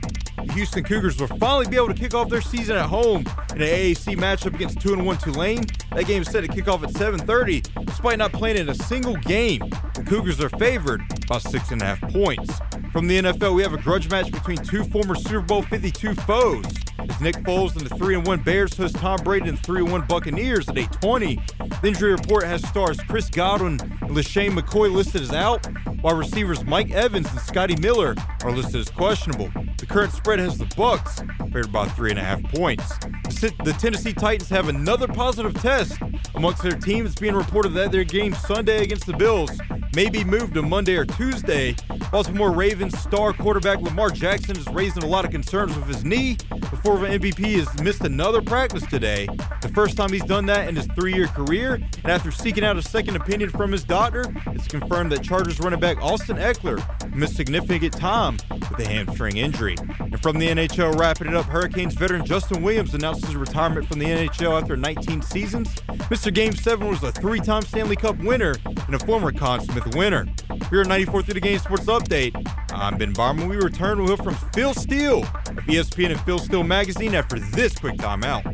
[0.48, 3.20] the Houston Cougars will finally be able to kick off their season at home
[3.54, 5.64] in an AAC matchup against 2 and 1 Tulane.
[5.94, 7.62] That game is set to kick off at 7:30.
[7.84, 9.60] Despite not playing in a single game,
[9.94, 12.60] the Cougars are favored by six and a half points.
[12.92, 16.64] From the NFL, we have a grudge match between two former Super Bowl 52 foes.
[17.08, 19.80] As Nick Foles and the 3 and 1 Bears host Tom Brady and the 3
[19.80, 21.40] and 1 Buccaneers at 8:20.
[21.80, 25.66] The injury report has stars Chris Godwin and LeSean McCoy listed as out,
[26.00, 29.50] while receivers Mike Evans and Scotty Miller are listed as questionable.
[29.78, 31.20] The current spread has the Bucks
[31.52, 32.98] favored by three and a half points.
[33.40, 35.98] The, the Tennessee Titans have another positive test
[36.34, 37.06] amongst their team.
[37.06, 39.50] It's being reported that their game Sunday against the Bills
[39.94, 41.74] may be moved to Monday or Tuesday.
[42.10, 46.34] Baltimore Ravens star quarterback Lamar Jackson is raising a lot of concerns with his knee.
[46.50, 49.26] The former MVP has missed another practice today,
[49.60, 51.74] the first time he's done that in his three year career.
[51.74, 55.80] And after seeking out a second opinion from his doctor, it's confirmed that Chargers running
[55.80, 56.82] back Austin Ekeler
[57.14, 59.76] missed significant time with a hamstring injury.
[60.00, 63.98] And from the NHL, wrapping it up, Hurricanes veteran Justin Williams announced his retirement from
[63.98, 65.68] the NHL after 19 seasons.
[66.10, 66.32] Mr.
[66.32, 70.26] Game 7 was a three time Stanley Cup winner and a former consummate with winner.
[70.70, 72.34] Here at 94 through the game sports update,
[72.72, 73.48] I'm Ben Barman.
[73.48, 77.96] We return with from Phil Steele of ESPN and Phil Steele magazine after this quick
[77.96, 78.44] timeout.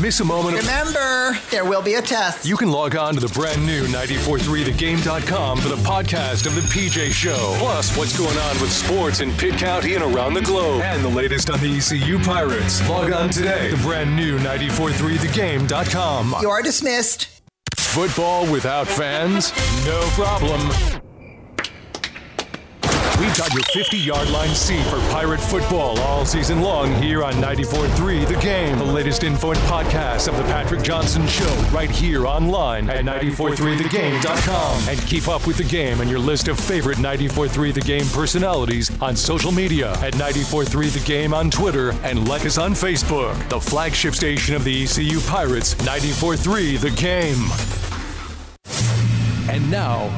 [0.00, 0.58] Miss a moment.
[0.58, 2.46] Remember, there will be a test.
[2.46, 7.12] You can log on to the brand new 943thegame.com for the podcast of the PJ
[7.12, 7.54] Show.
[7.58, 10.82] Plus, what's going on with sports in Pitt County and around the globe.
[10.82, 12.86] And the latest on the ECU Pirates.
[12.88, 13.70] Log on today.
[13.70, 16.36] The brand new 943thegame.com.
[16.42, 17.35] You are dismissed.
[17.96, 19.54] Football without fans?
[19.86, 20.95] No problem.
[23.26, 27.32] We've got your 50 yard line seat for Pirate football all season long here on
[27.34, 28.78] 94.3 The Game.
[28.78, 34.88] The latest info and podcast of The Patrick Johnson Show right here online at 94.3thegame.com.
[34.88, 38.92] And keep up with the game and your list of favorite 94.3 The Game personalities
[39.02, 43.36] on social media at 94.3 The Game on Twitter and like us on Facebook.
[43.48, 47.50] The flagship station of the ECU Pirates, 94.3 The Game.
[49.50, 50.10] And now,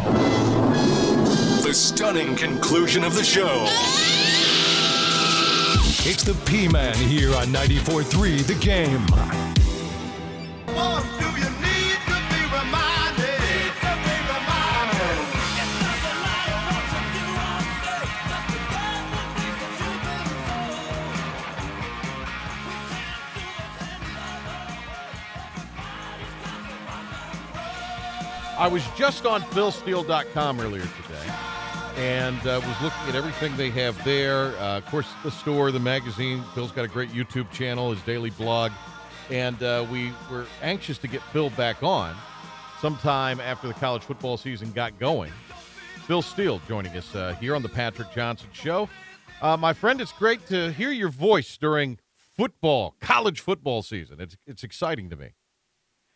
[1.68, 3.66] the stunning conclusion of the show.
[6.09, 9.07] It's the P Man here on 94.3 The Game.
[28.59, 31.48] I was just on philsteele.com earlier today
[31.99, 34.57] and uh, was looking at everything they have there.
[34.59, 36.45] Uh, of course, the store, the magazine.
[36.55, 38.71] Phil's got a great YouTube channel, his daily blog.
[39.31, 42.15] And uh, we were anxious to get Phil back on
[42.81, 45.33] sometime after the college football season got going.
[46.07, 48.89] Phil Steele joining us uh, here on the Patrick Johnson Show.
[49.43, 51.99] Uh, my friend, it's great to hear your voice during
[52.37, 54.21] football, college football season.
[54.21, 55.31] It's, it's exciting to me.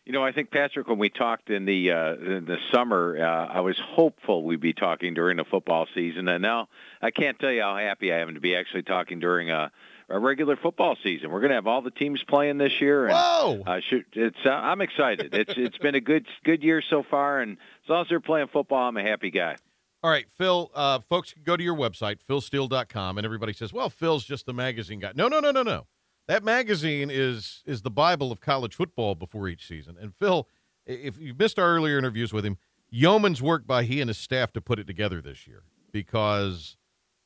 [0.05, 3.53] You know, I think Patrick, when we talked in the uh, in the summer, uh,
[3.53, 6.67] I was hopeful we'd be talking during the football season, and now
[7.01, 9.71] I can't tell you how happy I am to be actually talking during a,
[10.09, 11.31] a regular football season.
[11.31, 13.63] We're going to have all the teams playing this year, and Whoa!
[13.65, 15.33] Uh, shoot, it's uh, I'm excited.
[15.33, 17.53] It's it's been a good good year so far, and
[17.85, 19.55] as long as they're playing football, I'm a happy guy.
[20.03, 23.89] All right, Phil, uh, folks can go to your website, philsteele.com, and everybody says, well,
[23.89, 25.13] Phil's just the magazine guy.
[25.15, 25.87] No, no, no, no, no.
[26.27, 29.97] That magazine is is the Bible of college football before each season.
[29.99, 30.47] And Phil,
[30.85, 32.57] if you missed our earlier interviews with him,
[32.89, 36.77] yeoman's work by he and his staff to put it together this year because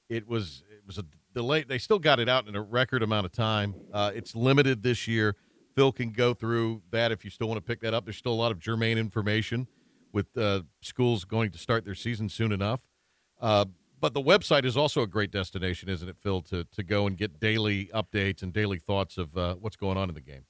[0.09, 1.63] it was it was a delay.
[1.63, 3.75] They still got it out in a record amount of time.
[3.93, 5.35] Uh, it's limited this year.
[5.75, 8.05] Phil can go through that if you still want to pick that up.
[8.05, 9.67] There's still a lot of germane information
[10.11, 12.81] with uh, schools going to start their season soon enough.
[13.39, 13.65] Uh,
[13.99, 17.17] but the website is also a great destination, isn't it, Phil, to, to go and
[17.17, 20.45] get daily updates and daily thoughts of uh, what's going on in the game?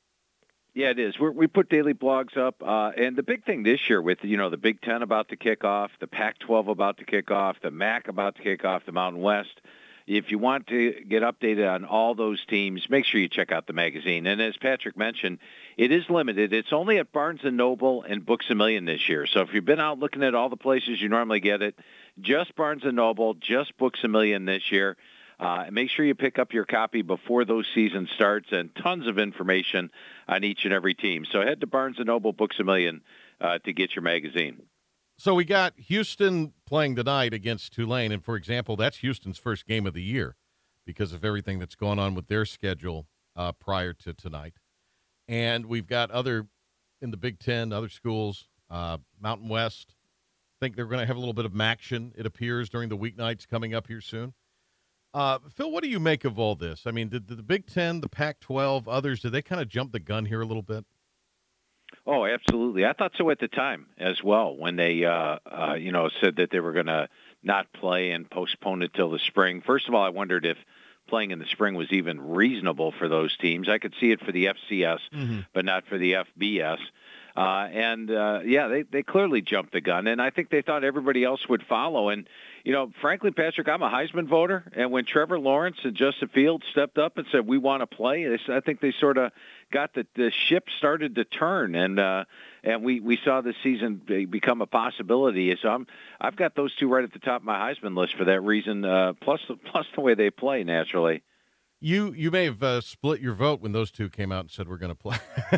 [0.73, 1.17] Yeah, it is.
[1.19, 4.38] We're, we put daily blogs up, uh, and the big thing this year with you
[4.38, 7.71] know the Big Ten about to kick off, the Pac-12 about to kick off, the
[7.71, 9.60] MAC about to kick off, the Mountain West.
[10.08, 13.67] If you want to get updated on all those teams, make sure you check out
[13.67, 14.26] the magazine.
[14.26, 15.39] And as Patrick mentioned,
[15.76, 16.54] it is limited.
[16.54, 19.26] It's only at Barnes Noble and Books a Million this year.
[19.28, 21.78] So if you've been out looking at all the places you normally get it,
[22.22, 24.96] just Barnes Noble, just Books a Million this year.
[25.39, 29.20] Uh, make sure you pick up your copy before those season starts, and tons of
[29.20, 29.91] information
[30.28, 31.26] on each and every team.
[31.30, 33.02] So head to Barnes Noble Books a Million
[33.39, 34.63] uh, to get your magazine.
[35.19, 39.88] So we got Houston playing tonight against Tulane, and for example, that's Houston's first game
[39.88, 40.36] of the year
[40.86, 44.53] because of everything that's going on with their schedule uh, prior to tonight.
[45.27, 46.47] And we've got other
[47.01, 49.95] in the Big Ten, other schools, uh, Mountain West,
[50.60, 52.13] I think they're going to have a little bit of action.
[52.15, 54.34] It appears during the weeknights coming up here soon.
[55.13, 56.84] Uh, Phil, what do you make of all this?
[56.86, 59.91] I mean, did, did the Big Ten, the Pac-12, others, did they kind of jump
[59.91, 60.86] the gun here a little bit?
[62.06, 62.86] Oh, absolutely.
[62.86, 66.38] I thought so at the time as well when they, uh, uh, you know, said
[66.38, 67.10] that they were going to
[67.43, 69.62] not play and postpone it till the spring.
[69.62, 70.58] First of all, I wondered if
[71.08, 73.69] playing in the spring was even reasonable for those teams.
[73.69, 75.39] I could see it for the FCS, Mm-hmm.
[75.54, 76.80] but not for the FBS.
[77.36, 80.84] Uh, and uh, yeah, they they clearly jumped the gun, and I think they thought
[80.84, 82.10] everybody else would follow.
[82.10, 82.28] And
[82.67, 86.65] you know, frankly, Patrick, I'm a Heisman voter, and when Trevor Lawrence and Justin Fields
[86.69, 89.32] stepped up and said we want to play, I think they sort of
[89.71, 92.25] got the the ship started to turn, and uh,
[92.65, 95.58] and we we saw this season become a possibility.
[95.62, 95.88] So I'm
[96.19, 98.84] I've got those two right at the top of my Heisman list for that reason.
[98.84, 99.39] Uh, plus
[99.71, 101.23] plus the way they play naturally.
[101.80, 104.67] You you may have uh, split your vote when those two came out and said
[104.67, 105.17] we're going to play.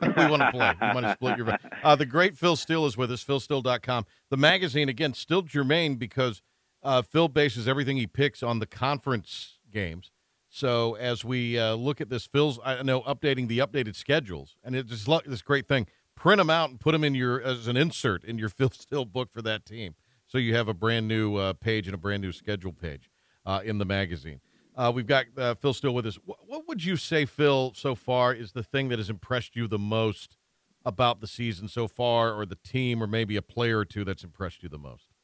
[0.00, 0.74] we want to play.
[0.82, 1.60] You might have split your vote.
[1.84, 4.04] Uh, the great Phil Steele is with us, philsteele.com.
[4.30, 6.42] The magazine, again, still germane because
[6.86, 10.12] uh, Phil bases everything he picks on the conference games.
[10.48, 14.54] So as we uh, look at this, Phil's, I know, updating the updated schedules.
[14.62, 15.88] And it's just this great thing.
[16.14, 19.04] Print them out and put them in your as an insert in your Phil Steele
[19.04, 19.96] book for that team.
[20.28, 23.10] So you have a brand new uh, page and a brand new schedule page
[23.44, 24.40] uh, in the magazine.
[24.76, 26.18] Uh, we've got uh, Phil still with us.
[26.24, 29.66] What, what would you say, Phil, so far is the thing that has impressed you
[29.66, 30.36] the most
[30.84, 34.22] about the season so far, or the team, or maybe a player or two that's
[34.22, 35.15] impressed you the most?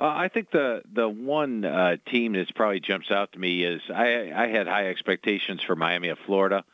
[0.00, 3.82] Uh, I think the the one uh, team that's probably jumps out to me is
[3.92, 6.64] I, I had high expectations for Miami of Florida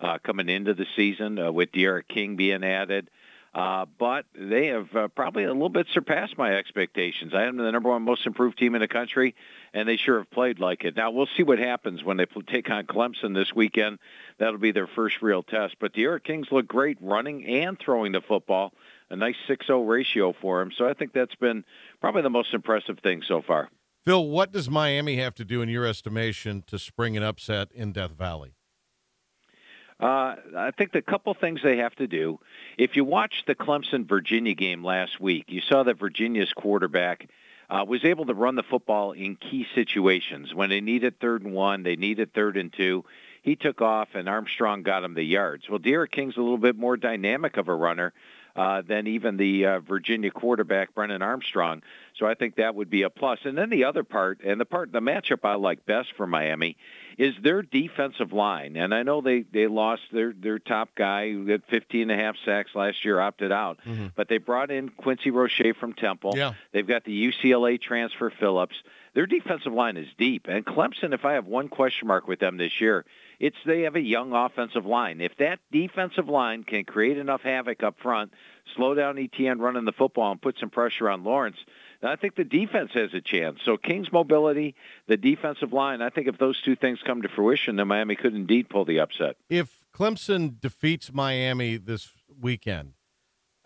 [0.00, 3.08] uh, coming into the season uh, with D'Eriq King being added,
[3.54, 7.32] uh, but they have uh, probably a little bit surpassed my expectations.
[7.32, 9.34] I am the number one most improved team in the country,
[9.72, 10.94] and they sure have played like it.
[10.94, 13.98] Now we'll see what happens when they take on Clemson this weekend.
[14.36, 15.76] That'll be their first real test.
[15.80, 18.74] But D'Eriq King's look great running and throwing the football
[19.14, 20.70] a nice 6-0 ratio for him.
[20.76, 21.64] So I think that's been
[22.00, 23.70] probably the most impressive thing so far.
[24.04, 27.92] Phil, what does Miami have to do, in your estimation, to spring an upset in
[27.92, 28.54] Death Valley?
[29.98, 32.38] Uh, I think the couple things they have to do.
[32.76, 37.28] If you watched the Clemson Virginia game last week, you saw that Virginia's quarterback
[37.70, 40.52] uh, was able to run the football in key situations.
[40.52, 43.04] When they needed third and one, they needed third and two.
[43.42, 45.68] He took off, and Armstrong got him the yards.
[45.68, 48.12] Well, D'Eriq King's a little bit more dynamic of a runner
[48.56, 51.82] uh, than even the uh, Virginia quarterback, Brennan Armstrong.
[52.18, 53.40] So I think that would be a plus.
[53.44, 56.76] And then the other part, and the part, the matchup I like best for Miami,
[57.18, 58.76] is their defensive line.
[58.76, 62.16] And I know they they lost their their top guy who had 15 and a
[62.16, 63.80] half sacks last year, opted out,
[64.14, 66.34] but they brought in Quincy Roche from Temple.
[66.36, 66.54] Yeah.
[66.72, 68.76] They've got the UCLA transfer Phillips.
[69.14, 70.46] Their defensive line is deep.
[70.48, 73.04] And Clemson, if I have one question mark with them this year,
[73.40, 75.20] it's they have a young offensive line.
[75.20, 78.32] If that defensive line can create enough havoc up front,
[78.76, 81.56] slow down Etienne running the football and put some pressure on Lawrence,
[82.00, 83.60] then I think the defense has a chance.
[83.64, 84.74] So King's mobility,
[85.06, 88.34] the defensive line, I think if those two things come to fruition, then Miami could
[88.34, 89.36] indeed pull the upset.
[89.48, 92.94] If Clemson defeats Miami this weekend,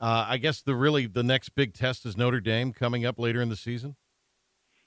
[0.01, 3.41] uh, I guess the really the next big test is Notre Dame coming up later
[3.43, 3.97] in the season.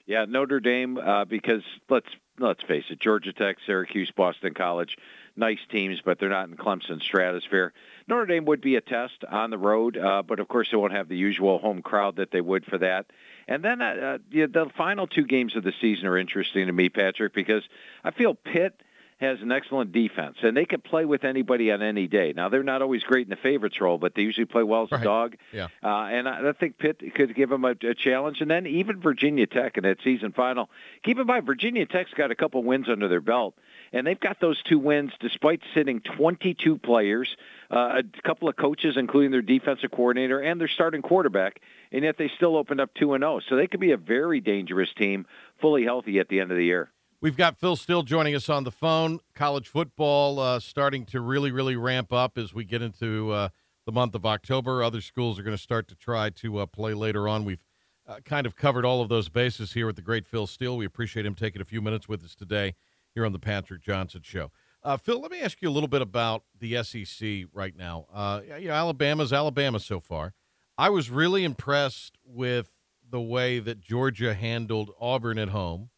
[0.06, 4.96] Yeah, Notre Dame, uh, because let's let's face it, Georgia Tech, Syracuse, Boston College,
[5.36, 7.72] nice teams, but they're not in Clemson's stratosphere.
[8.08, 10.92] Notre Dame would be a test on the road, uh, but of course they won't
[10.92, 13.06] have the usual home crowd that they would for that.
[13.48, 16.72] And then uh, uh, yeah, the final two games of the season are interesting to
[16.72, 17.62] me, Patrick, because
[18.04, 18.80] I feel Pitt
[19.22, 22.32] has an excellent defense, and they can play with anybody on any day.
[22.36, 24.92] Now they're not always great in the favorites role, but they usually play well as
[24.92, 25.00] Right.
[25.00, 25.36] a dog.
[25.52, 25.68] Yeah.
[25.82, 28.40] Uh, and I, I think Pitt could give them a, a challenge.
[28.42, 30.68] And then even Virginia Tech in that season final.
[31.04, 33.54] Keep in mind, Virginia Tech's got a couple wins under their belt,
[33.92, 37.34] and they've got those two wins despite sitting 22 players,
[37.70, 41.60] uh, a couple of coaches, including their defensive coordinator and their starting quarterback,
[41.92, 43.40] and yet they still opened up 2 and 0.
[43.48, 45.26] So they could be a very dangerous team,
[45.60, 46.90] fully healthy at the end of the year.
[47.22, 49.20] We've got Phil Steele joining us on the phone.
[49.32, 53.50] College football uh, starting to really, really ramp up as we get into uh,
[53.86, 54.82] the month of October.
[54.82, 57.44] Other schools are going to start to try to uh, play later on.
[57.44, 57.62] We've
[58.08, 60.76] uh, kind of covered all of those bases here with the great Phil Steele.
[60.76, 62.74] We appreciate him taking a few minutes with us today
[63.14, 64.50] here on the Patrick Johnson Show.
[64.82, 68.06] Uh, Phil, let me ask you a little bit about the SEC right now.
[68.12, 70.34] Uh, you know, Alabama's Alabama so far.
[70.76, 75.90] I was really impressed with the way that Georgia handled Auburn at home.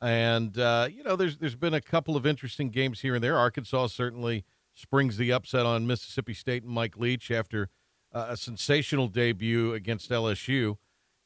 [0.00, 3.38] And uh, you know, there's there's been a couple of interesting games here and there.
[3.38, 7.70] Arkansas certainly springs the upset on Mississippi State and Mike Leach after
[8.12, 10.76] uh, a sensational debut against LSU.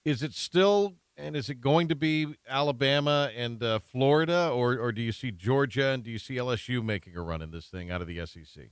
[0.05, 4.93] Is it still and is it going to be Alabama and uh, Florida, or or
[4.93, 7.91] do you see Georgia and do you see LSU making a run in this thing
[7.91, 8.71] out of the SEC?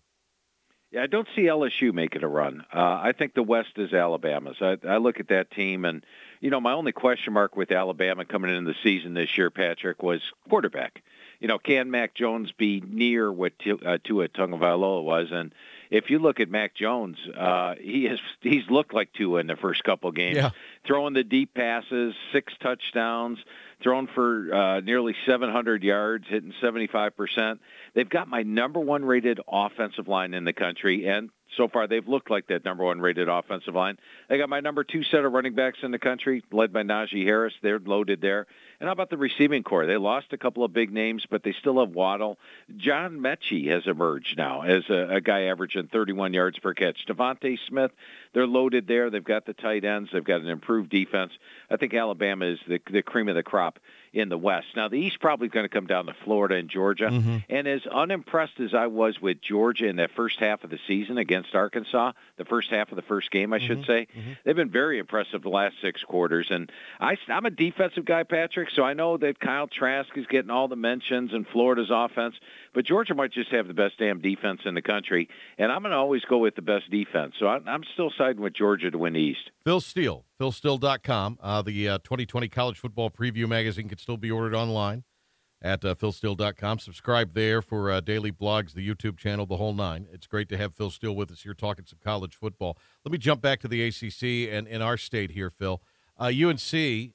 [0.93, 2.65] Yeah, I don't see LSU making a run.
[2.73, 4.57] Uh, I think the West is Alabama's.
[4.61, 6.05] I, I look at that team, and
[6.41, 10.03] you know, my only question mark with Alabama coming into the season this year, Patrick,
[10.03, 11.03] was quarterback.
[11.41, 15.29] You know, can Mac Jones be near what Tua uh, Tua Tagovailoa was?
[15.33, 15.53] And
[15.91, 19.57] if you look at Mac Jones, uh, he has he's looked like Tua in the
[19.57, 20.51] first couple games, Yeah.
[20.87, 23.39] throwing the deep passes, six touchdowns,
[23.83, 27.59] thrown for uh, nearly 700 yards, hitting 75%.
[27.95, 32.07] They've got my number one rated offensive line in the country, and so far they've
[32.07, 33.99] looked like that number one rated offensive line.
[34.29, 37.25] They got my number two set of running backs in the country, led by Najee
[37.25, 37.55] Harris.
[37.63, 38.47] They're loaded there.
[38.81, 39.87] And how about the receiving corps?
[39.87, 42.39] They lost a couple of big names, but they still have Waddle.
[42.77, 47.07] John Metchie has emerged now as a, a guy averaging 31 yards per catch.
[47.09, 47.93] DeVonta Smith,
[48.35, 49.09] they're loaded there.
[49.09, 50.11] They've got the tight ends.
[50.13, 51.33] They've got an improved defense.
[51.71, 53.79] I think Alabama is the, the cream of the crop
[54.17, 54.69] in the West.
[54.75, 57.11] Now, the East probably going to come down to Florida and Georgia.
[57.11, 57.37] Mm-hmm.
[57.51, 61.19] And as unimpressed as I was with Georgia in that first half of the season
[61.19, 63.87] against Arkansas, the first half of the first game, I should mm-hmm.
[63.87, 64.33] say, mm-hmm.
[64.43, 66.47] they've been very impressive the last six quarters.
[66.51, 70.51] And I, I'm a defensive guy, Patrick, so I know that Kyle Trask is getting
[70.51, 72.37] all the mentions in Florida's offense,
[72.77, 75.31] but Georgia might just have the best damn defense in the country.
[75.57, 77.33] And I'm going to always go with the best defense.
[77.41, 79.51] So I'm still siding with Georgia to win East.
[79.65, 81.39] Phil Steele, philsteele.com.
[81.41, 85.05] Uh, the uh, 2020 College Football Preview magazine can still be ordered online
[85.63, 86.79] at uh, philsteele.com.
[86.79, 90.07] Subscribe there for uh, daily blogs, the YouTube channel, the whole nine.
[90.13, 92.77] It's great to have Phil Steele with us here talking some college football.
[93.07, 95.81] Let me jump back to the ACC and in our state here, Phil.
[96.21, 97.15] Uh, UNC,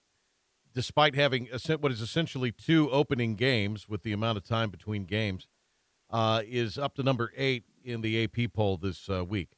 [0.73, 1.49] despite having
[1.79, 5.47] what is essentially two opening games with the amount of time between games,
[6.11, 9.49] uh, is up to number eight in the AP poll this uh, week.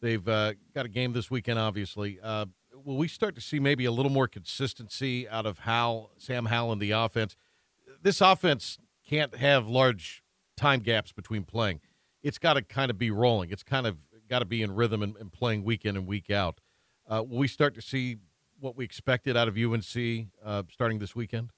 [0.00, 2.18] They've uh, got a game this weekend, obviously.
[2.22, 2.46] Uh,
[2.84, 6.72] will we start to see maybe a little more consistency out of Hal, Sam Howell,
[6.72, 7.36] and the offense?
[8.02, 10.22] This offense can't have large
[10.56, 11.80] time gaps between playing.
[12.22, 13.50] It's got to kind of be rolling.
[13.50, 13.98] It's kind of
[14.28, 16.60] got to be in rhythm and, and playing week in and week out.
[17.06, 18.16] Uh, will we start to see
[18.58, 20.28] what we expected out of UNC
[20.70, 21.50] starting this weekend?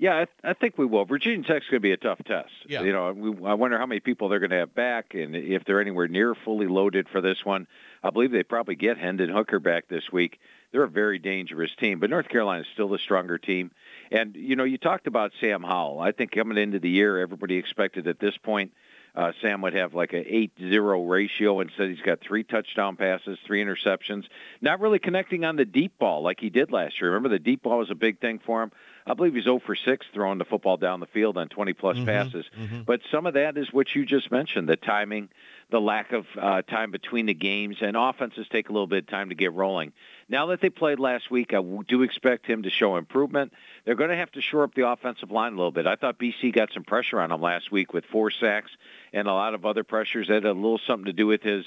[0.00, 1.04] Yeah, I, th- I think we will.
[1.04, 2.52] Virginia Tech's going to be a tough test.
[2.68, 2.82] Yeah.
[2.82, 5.64] You know, we, I wonder how many people they're going to have back, and if
[5.64, 7.66] they're anywhere near fully loaded for this one.
[8.02, 10.38] I believe they probably get Hendon Hooker back this week.
[10.70, 13.72] They're a very dangerous team, but North Carolina is still the stronger team.
[14.12, 15.98] And you know, you talked about Sam Howell.
[15.98, 18.72] I think coming into the year, everybody expected at this point
[19.18, 21.58] uh, Sam would have like a 8-0 ratio.
[21.58, 24.26] Instead, he's got three touchdown passes, three interceptions.
[24.60, 27.10] Not really connecting on the deep ball like he did last year.
[27.10, 28.70] Remember, the deep ball was a big thing for him.
[29.04, 31.96] I believe he's 0 for 6 throwing the football down the field on 20 plus
[32.04, 32.44] passes.
[32.86, 35.30] But some of that is what you just mentioned: the timing,
[35.70, 39.06] the lack of uh, time between the games, and offenses take a little bit of
[39.06, 39.92] time to get rolling.
[40.28, 43.52] Now that they played last week, I do expect him to show improvement.
[43.84, 45.86] They're going to have to shore up the offensive line a little bit.
[45.86, 48.70] I thought BC got some pressure on him last week with four sacks
[49.12, 51.64] and a lot of other pressures that had a little something to do with his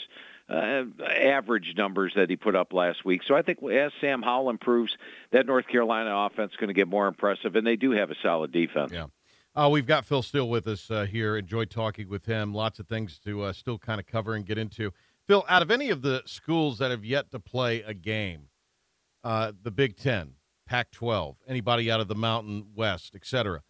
[0.49, 3.21] uh, average numbers that he put up last week.
[3.25, 4.97] So I think as Sam Howell improves,
[5.31, 8.15] that North Carolina offense is going to get more impressive, and they do have a
[8.21, 8.91] solid defense.
[8.91, 9.05] Yeah.
[9.53, 11.35] Uh, we've got Phil Steele with us uh, here.
[11.35, 12.53] Enjoyed talking with him.
[12.53, 14.91] Lots of things to uh, still kind of cover and get into.
[15.27, 18.47] Phil, out of any of the schools that have yet to play a game,
[19.25, 20.35] uh, the Big Ten,
[20.65, 23.61] Pac-12, anybody out of the Mountain West, et cetera,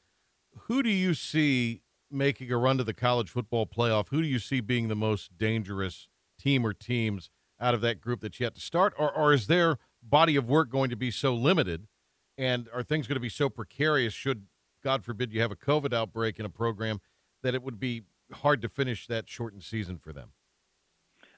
[0.67, 4.09] who do you see making a run to the college football playoff?
[4.09, 8.21] Who do you see being the most dangerous team or teams out of that group
[8.21, 8.93] that's yet to start?
[8.99, 11.87] Or, or is their body of work going to be so limited,
[12.37, 14.13] and are things going to be so precarious?
[14.13, 14.45] Should
[14.83, 17.01] God forbid you have a COVID outbreak in a program,
[17.43, 20.29] that it would be hard to finish that shortened season for them.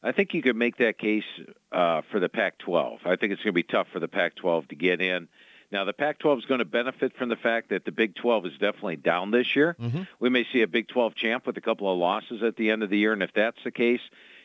[0.03, 1.23] I think you could make that case
[1.71, 2.99] uh, for the Pac-12.
[3.05, 5.29] I think it's going to be tough for the Pac-12 to get in.
[5.71, 8.51] Now, the Pac-12 is going to benefit from the fact that the Big 12 is
[8.53, 9.75] definitely down this year.
[10.19, 12.83] We may see a Big 12 champ with a couple of losses at the end
[12.83, 14.01] of the year, and if that's the case,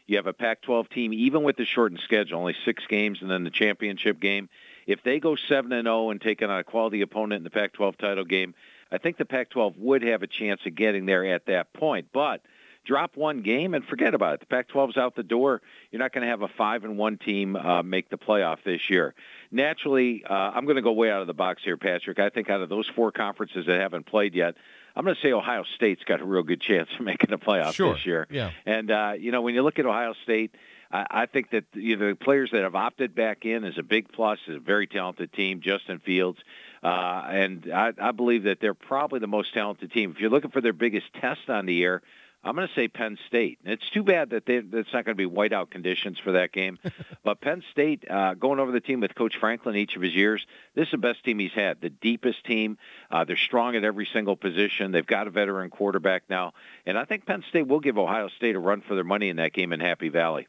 [0.07, 3.45] you have a Pac-12 team, even with the shortened schedule, only six games and then
[3.45, 4.49] the championship game.
[4.87, 7.99] If they go 7 and 0 and take on a quality opponent in the Pac-12
[7.99, 8.55] title game,
[8.91, 12.09] I think the Pac-12 would have a chance of getting there at that point.
[12.13, 12.43] But
[12.85, 14.41] drop one game and forget about it.
[14.41, 15.61] The Pac-12's out the door.
[15.91, 18.89] You're not going to have a five and one team uh, make the playoff this
[18.89, 19.15] year.
[19.51, 22.19] Naturally, uh, I'm going to go way out of the box here, Patrick.
[22.19, 24.55] I think out of those four conferences that haven't played yet,
[24.97, 27.75] I'm going to say Ohio State's got a real good chance of making the playoff
[27.75, 27.95] Sure.
[27.95, 28.27] this year.
[28.31, 28.51] Yeah.
[28.67, 30.55] And uh, you know, when you look at Ohio State,
[30.91, 33.83] I, I think that you know, the players that have opted back in is a
[33.83, 34.39] big plus.
[34.49, 35.61] Is a very talented team.
[35.61, 36.39] Justin Fields,
[36.83, 40.11] uh, and I, I believe that they're probably the most talented team.
[40.11, 42.03] If you're looking for their biggest test on the year,
[42.45, 43.59] I'm going to say Penn State.
[43.65, 46.53] And it's too bad that they, it's not going to be whiteout conditions for that
[46.53, 46.79] game.
[47.25, 50.47] but Penn State, uh, going over the team with Coach Franklin each of his years,
[50.75, 52.79] this is the best team he's had, the deepest team.
[53.11, 54.93] Uh, they're strong at every single position.
[54.93, 56.53] They've got a veteran quarterback now.
[56.87, 59.37] And I think Penn State will give Ohio State a run for their money in
[59.37, 60.47] that game in Happy Valley.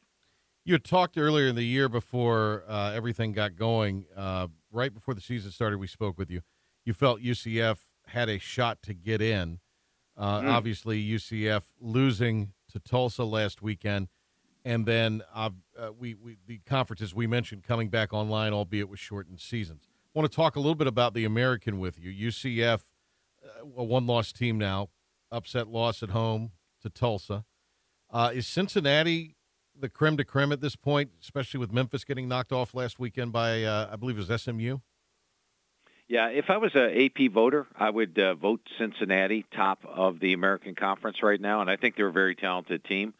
[0.65, 5.13] You had talked earlier in the year before uh, everything got going, uh, right before
[5.13, 6.41] the season started, we spoke with you.
[6.85, 9.59] You felt UCF had a shot to get in.
[10.17, 10.51] Uh, Mm.
[10.51, 14.09] Obviously, UCF losing to Tulsa last weekend,
[14.65, 18.99] and then uh, uh, we, we the conferences we mentioned coming back online, albeit with
[18.99, 19.87] shortened seasons.
[20.13, 22.29] I want to talk a little bit about the American with you.
[22.29, 22.81] UCF,
[23.43, 24.89] uh, a one-loss team now,
[25.31, 26.51] upset loss at home
[26.81, 27.45] to Tulsa.
[28.11, 29.37] Uh, is Cincinnati
[29.79, 33.31] the creme de creme at this point, especially with Memphis getting knocked off last weekend
[33.31, 34.77] by, uh, I believe it was SMU?
[36.07, 40.33] Yeah, if I was a AP voter, I would uh, vote Cincinnati top of the
[40.33, 43.13] American Conference right now, and I think they're a very talented team.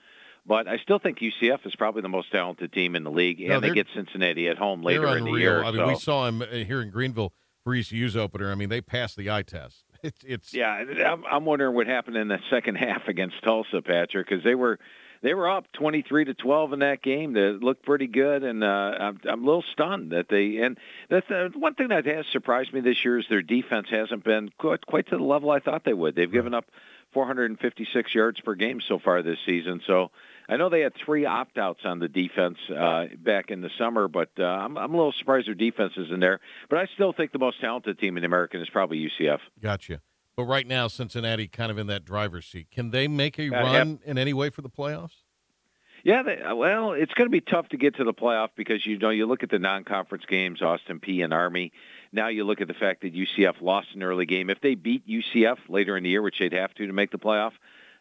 [0.45, 3.55] But I still think UCF is probably the most talented team in the league, No,
[3.55, 5.63] and they they're- get Cincinnati at home later in the year.
[5.63, 7.31] I mean, so- we saw him uh, here in Greenville
[7.63, 8.51] for ECU's opener.
[8.51, 9.83] I mean, they passed the eye test.
[10.01, 10.71] It's, it's Yeah,
[11.05, 14.79] I'm, I'm wondering what happened in the second half against Tulsa, Patrick, because they were
[15.21, 17.33] they were up 23 to 12 in that game.
[17.33, 20.57] They looked pretty good, and uh, I'm, I'm a little stunned that they.
[20.57, 20.77] And
[21.09, 24.49] that's uh, one thing that has surprised me this year is their defense hasn't been
[24.57, 26.15] quite, quite to the level I thought they would.
[26.15, 26.65] They've given up
[27.13, 29.81] 456 yards per game so far this season.
[29.85, 30.11] So
[30.47, 34.29] I know they had three opt-outs on the defense uh, back in the summer, but
[34.39, 36.39] uh, I'm, I'm a little surprised their defense is in there.
[36.69, 39.39] But I still think the most talented team in the American is probably UCF.
[39.61, 40.01] Gotcha.
[40.39, 42.71] But right now, Cincinnati kind of in that driver's seat.
[42.71, 45.23] Can they make a Uh, run in any way for the playoffs?
[46.05, 48.97] Yeah, they, well, it's going to be tough to get to the playoff because you
[48.97, 51.73] know you look at the non-conference games, Austin Peay and Army.
[52.13, 54.49] Now you look at the fact that UCF lost an early game.
[54.49, 57.19] If they beat UCF later in the year, which they'd have to to make the
[57.19, 57.51] playoff,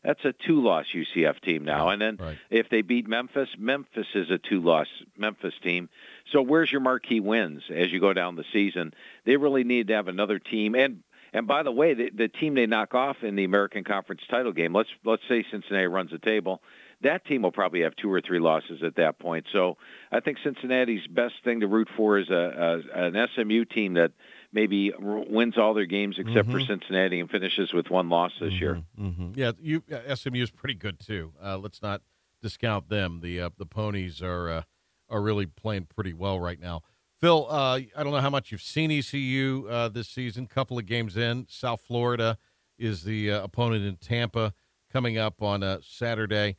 [0.05, 1.89] that's a two-loss UCF team now.
[1.89, 2.19] And then
[2.51, 4.87] if they beat Memphis, Memphis is a two-loss
[5.17, 5.89] Memphis team.
[6.31, 8.95] So where's your marquee wins as you go down the season?
[9.25, 10.77] They really need to have another team.
[10.77, 11.03] And
[11.33, 14.53] and by the way, the, the team they knock off in the American Conference title
[14.53, 16.63] game, let's let's say Cincinnati runs the table,
[17.03, 19.47] that team will probably have two or three losses at that point.
[19.53, 19.77] So
[20.11, 24.13] I think Cincinnati's best thing to root for is a, a an SMU team that
[24.53, 26.67] maybe wins all their games except for Mhm.
[26.67, 28.83] Cincinnati and finishes with one loss this year.
[28.99, 29.33] Mm-hmm.
[29.35, 29.83] Yeah, you
[30.15, 31.35] SMU is pretty good too.
[31.43, 32.01] Uh, let's not
[32.43, 33.21] discount them.
[33.21, 34.63] The uh, the ponies are uh,
[35.11, 36.83] are really playing pretty well right now.
[37.21, 40.47] Phil, uh, I don't know how much you've seen ECU uh, this season.
[40.47, 41.47] Couple of games in.
[41.49, 42.39] South Florida
[42.79, 44.55] is the uh, opponent in Tampa
[44.93, 46.57] coming up on uh, Saturday.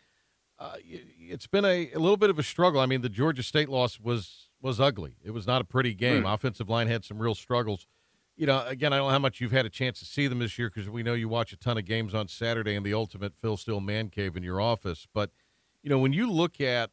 [0.57, 2.82] Uh, it's been a, a little bit of a struggle.
[2.82, 5.16] I mean, the Georgia State loss was was ugly.
[5.24, 6.24] It was not a pretty game.
[6.24, 6.34] Mm.
[6.34, 7.88] Offensive line had some real struggles.
[8.36, 10.39] You know, again, I don't know how much you've had a chance to see them
[10.39, 12.93] this year because we know you watch a ton of games on Saturday in the
[12.93, 15.07] ultimate Phil Steele man cave in your office.
[15.14, 15.32] But
[15.82, 16.89] you know, when you look at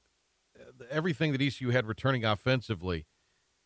[0.56, 3.06] uh, everything that ECU had returning offensively,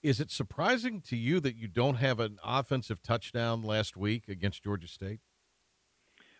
[0.03, 4.63] is it surprising to you that you don't have an offensive touchdown last week against
[4.63, 5.21] Georgia State?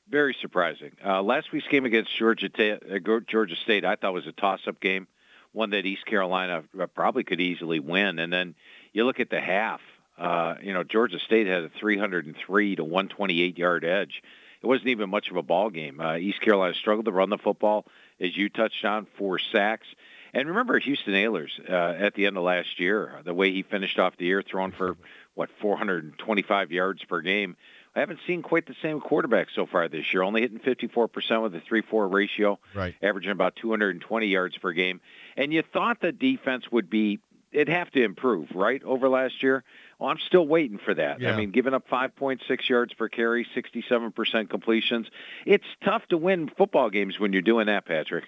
[0.09, 0.93] Very surprising.
[1.05, 5.07] Uh, last week's game against Georgia uh, Georgia State, I thought was a toss-up game,
[5.53, 8.19] one that East Carolina uh, probably could easily win.
[8.19, 8.55] And then
[8.93, 9.81] you look at the half.
[10.19, 14.23] Uh, you know, Georgia State had a 303 to 128 yard edge.
[14.63, 16.01] It wasn't even much of a ball game.
[16.01, 17.87] Uh, East Carolina struggled to run the football,
[18.21, 19.87] as you touched on, four sacks.
[20.33, 23.99] And remember Holton Ahlers uh, at the end of last year, the way he finished
[23.99, 24.97] off the year, throwing for
[25.35, 27.57] what 425 yards per game.
[27.95, 30.23] I haven't seen quite the same quarterback so far this year.
[30.23, 32.95] Only hitting 54% with a 3-4 ratio, Right.
[33.03, 35.01] averaging about 220 yards per game.
[35.37, 37.19] And you thought the defense would be
[37.53, 39.65] it'd have to improve, right, over last year.
[39.99, 41.21] Well, I'm still waiting for that.
[41.21, 41.35] Yeah.
[41.35, 45.09] I mean, giving up 5.6 yards per carry, 67% completions.
[45.45, 48.25] It's tough to win football games when you're doing that, Patrick.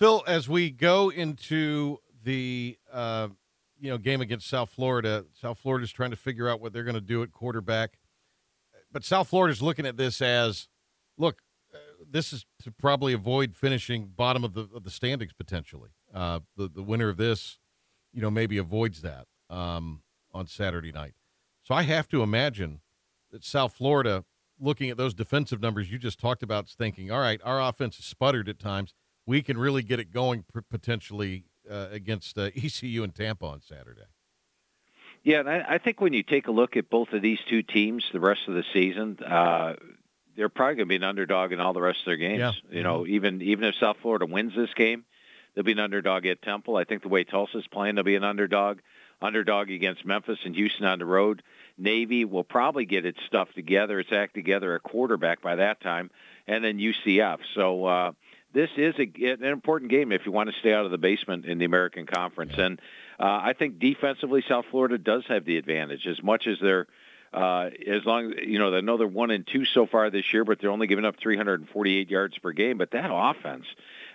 [0.00, 3.28] Phil, as we go into the uh,
[3.78, 6.84] you know game against South Florida, South Florida is trying to figure out what they're
[6.84, 7.98] going to do at quarterback,
[8.90, 10.68] but South Florida is looking at this as,
[11.18, 11.42] look,
[11.74, 11.76] uh,
[12.10, 15.90] this is to probably avoid finishing bottom of the of the standings potentially.
[16.14, 17.58] Uh, the the winner of this,
[18.10, 20.00] you know, maybe avoids that um,
[20.32, 21.12] on Saturday night.
[21.62, 22.80] So I have to imagine
[23.32, 24.24] that South Florida,
[24.58, 27.98] looking at those defensive numbers you just talked about, is thinking, all right, our offense
[27.98, 28.94] sputtered at times.
[29.30, 34.08] We can really get it going potentially uh, against uh, ECU and Tampa on Saturday.
[35.22, 37.62] Yeah, and I, I think when you take a look at both of these two
[37.62, 39.74] teams, the rest of the season, uh,
[40.36, 42.40] they're probably going to be an underdog in all the rest of their games.
[42.40, 42.76] Yeah.
[42.76, 45.04] You know, even even if South Florida wins this game,
[45.54, 46.76] they'll be an underdog at Temple.
[46.76, 48.80] I think the way Tulsa's playing, they'll be an underdog.
[49.22, 51.44] underdog against Memphis and Houston on the road.
[51.78, 56.10] Navy will probably get its stuff together, its act together, a quarterback by that time,
[56.48, 57.38] and then UCF.
[57.54, 58.12] So uh,
[58.52, 61.44] this is a, an important game if you want to stay out of the basement
[61.44, 62.52] in the American Conference.
[62.56, 62.66] Yeah.
[62.66, 62.80] And
[63.18, 66.86] uh, I think defensively, South Florida does have the advantage as much as they're.
[67.32, 70.44] Uh, as long you know, they know they're one and two so far this year,
[70.44, 72.76] but they're only giving up 348 yards per game.
[72.76, 73.66] But that offense,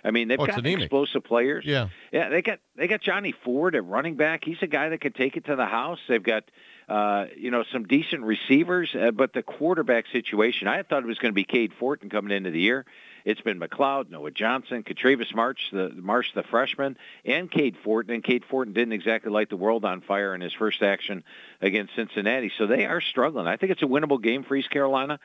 [0.04, 1.64] I mean, they've oh, got explosive players.
[1.64, 4.44] Yeah, yeah, they got they got Johnny Ford at running back.
[4.44, 5.98] He's a guy that can take it to the house.
[6.08, 6.44] They've got
[6.90, 11.18] uh, you know some decent receivers, uh, but the quarterback situation, I thought it was
[11.18, 12.84] going to be Cade Fortin coming into the year.
[13.26, 18.14] It's been McCloud, Noah Johnson, Katravis Marsh, the Marsh, the freshman, and Cade Fortin.
[18.14, 21.24] And Cade Fortin didn't exactly light the world on fire in his first action
[21.60, 23.48] against Cincinnati, so they are struggling.
[23.48, 25.18] I think it's a winnable game for East Carolina.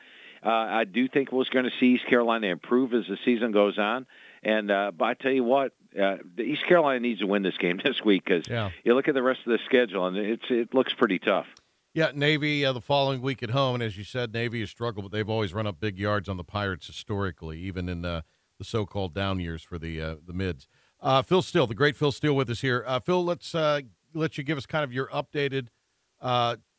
[0.44, 3.78] Uh, I do think we're going to see East Carolina improve as the season goes
[3.78, 4.06] on.
[4.42, 7.80] And uh, but I tell you what, uh, East Carolina needs to win this game
[7.84, 8.70] this week because yeah.
[8.82, 11.46] you look at the rest of the schedule and it's it looks pretty tough.
[11.94, 15.04] Yeah, Navy uh, the following week at home, and as you said, Navy has struggled,
[15.04, 18.22] but they've always run up big yards on the Pirates historically, even in uh,
[18.58, 20.66] the so-called down years for the uh, the mids.
[21.02, 22.82] Uh, Phil Steele, the great Phil Steele, with us here.
[22.86, 23.82] Uh, Phil, let's uh,
[24.14, 25.68] let you give us kind of your updated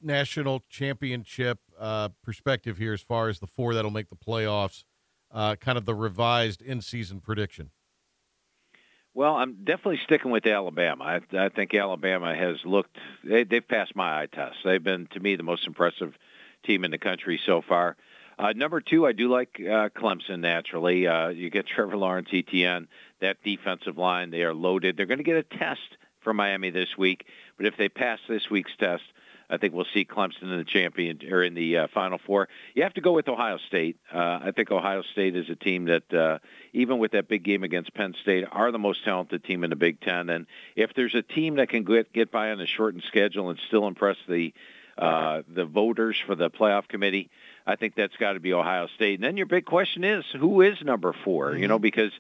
[0.02, 1.60] national championship
[2.24, 4.84] perspective here, as far as the four that'll make the playoffs,
[5.32, 7.70] kind of the revised in-season prediction.
[9.16, 11.04] Well, I'm definitely sticking with Alabama.
[11.04, 14.58] I, I think Alabama has looked, they, they've passed my eye test.
[14.66, 16.14] They've been, to me, the most impressive
[16.66, 17.96] team in the country so far.
[18.40, 21.06] Uh, number two, I do like uh, Clemson naturally.
[21.06, 22.88] Uh, you get Trevor Lawrence, Etienne,
[23.22, 24.98] that defensive line, they are loaded.
[24.98, 27.26] They're going to get a test from Miami this week,
[27.58, 29.04] but if they pass this week's test,
[29.54, 32.50] I think we'll see Clemson in the champion or in the uh, Final Four.
[32.74, 33.98] You have to go with Ohio State.
[34.12, 36.40] Uh, I think Ohio State is a team that, uh,
[36.74, 39.76] even with that big game against Penn State, are the most talented team in the
[39.76, 40.30] Big Ten.
[40.30, 43.60] And if there's a team that can get get by on a shortened schedule and
[43.68, 44.54] still impress the
[44.98, 47.30] uh, the voters for the playoff committee,
[47.68, 49.16] I think that's got to be Ohio State.
[49.16, 51.62] And then your big question is, who is number 4 mm-hmm.
[51.62, 52.12] You know, because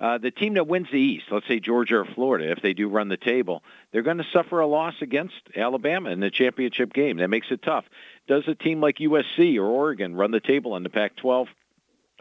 [0.00, 2.88] uh, the team that wins the East, let's say Georgia or Florida, if they do
[2.88, 7.18] run the table, they're going to suffer a loss against Alabama in the championship game.
[7.18, 7.84] That makes it tough.
[8.26, 11.46] Does a team like USC or Oregon run the table in the Pac-12?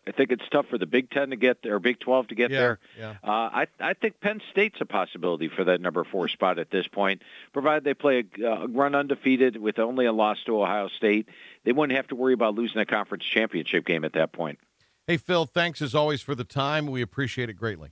[0.05, 2.35] I think it's tough for the Big Ten to get there, or Big Twelve to
[2.35, 2.79] get yeah, there.
[2.97, 3.11] Yeah.
[3.23, 6.87] Uh, I I think Penn State's a possibility for that number four spot at this
[6.87, 7.21] point,
[7.53, 11.29] provided they play a uh, run undefeated with only a loss to Ohio State.
[11.63, 14.59] They wouldn't have to worry about losing a conference championship game at that point.
[15.05, 16.87] Hey, Phil, thanks as always for the time.
[16.87, 17.89] We appreciate it greatly.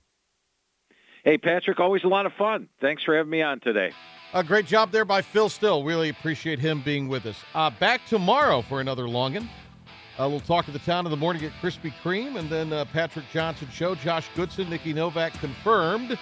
[1.24, 2.68] Hey, Patrick, always a lot of fun.
[2.80, 3.92] Thanks for having me on today.
[4.32, 5.84] A great job there by Phil Steele.
[5.84, 7.36] Really appreciate him being with us.
[7.54, 9.46] Uh, back tomorrow for another Longan.
[10.18, 12.86] Uh, we'll talk to the town in the morning at Krispy Kreme, and then uh,
[12.86, 13.94] Patrick Johnson show.
[13.94, 16.18] Josh Goodson, Nikki Novak confirmed,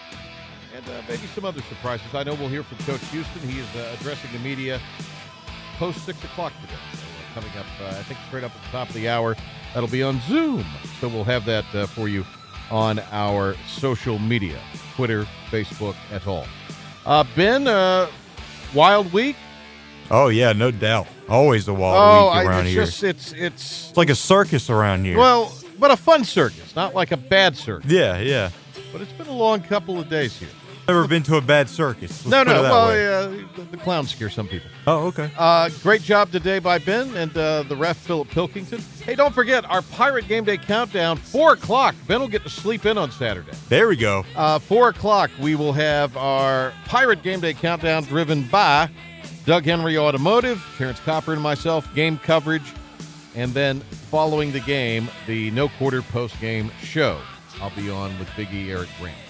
[0.74, 2.14] and uh, maybe some other surprises.
[2.14, 3.48] I know we'll hear from Coach Houston.
[3.48, 4.80] He is uh, addressing the media
[5.78, 6.74] post six o'clock today.
[6.94, 9.36] So, uh, coming up, uh, I think straight up at the top of the hour.
[9.74, 10.64] That'll be on Zoom.
[11.00, 12.24] So we'll have that uh, for you
[12.70, 14.58] on our social media
[14.94, 16.46] Twitter, Facebook, et al.
[17.06, 18.08] Uh, ben, uh,
[18.74, 19.36] wild week?
[20.10, 21.06] Oh, yeah, no doubt.
[21.28, 22.84] Always a wild oh, week around I, it's here.
[22.84, 25.16] Just, it's, it's, it's like a circus around here.
[25.16, 27.90] Well, but a fun circus, not like a bad circus.
[27.90, 28.50] Yeah, yeah.
[28.92, 30.48] But it's been a long couple of days here.
[30.90, 32.26] Never been to a bad circus.
[32.26, 32.62] Let's no, no.
[32.62, 34.68] Well, uh, the, the clowns scare some people.
[34.88, 35.30] Oh, okay.
[35.38, 38.82] Uh, great job today by Ben and uh, the ref Philip Pilkington.
[39.04, 41.16] Hey, don't forget our Pirate Game Day countdown.
[41.16, 41.94] Four o'clock.
[42.08, 43.52] Ben will get to sleep in on Saturday.
[43.68, 44.24] There we go.
[44.34, 45.30] Uh, four o'clock.
[45.40, 48.90] We will have our Pirate Game Day countdown driven by
[49.46, 51.94] Doug Henry Automotive, Terrence Copper, and myself.
[51.94, 52.74] Game coverage,
[53.36, 53.78] and then
[54.10, 57.20] following the game, the no quarter post game show.
[57.60, 59.29] I'll be on with Biggie Eric Grant.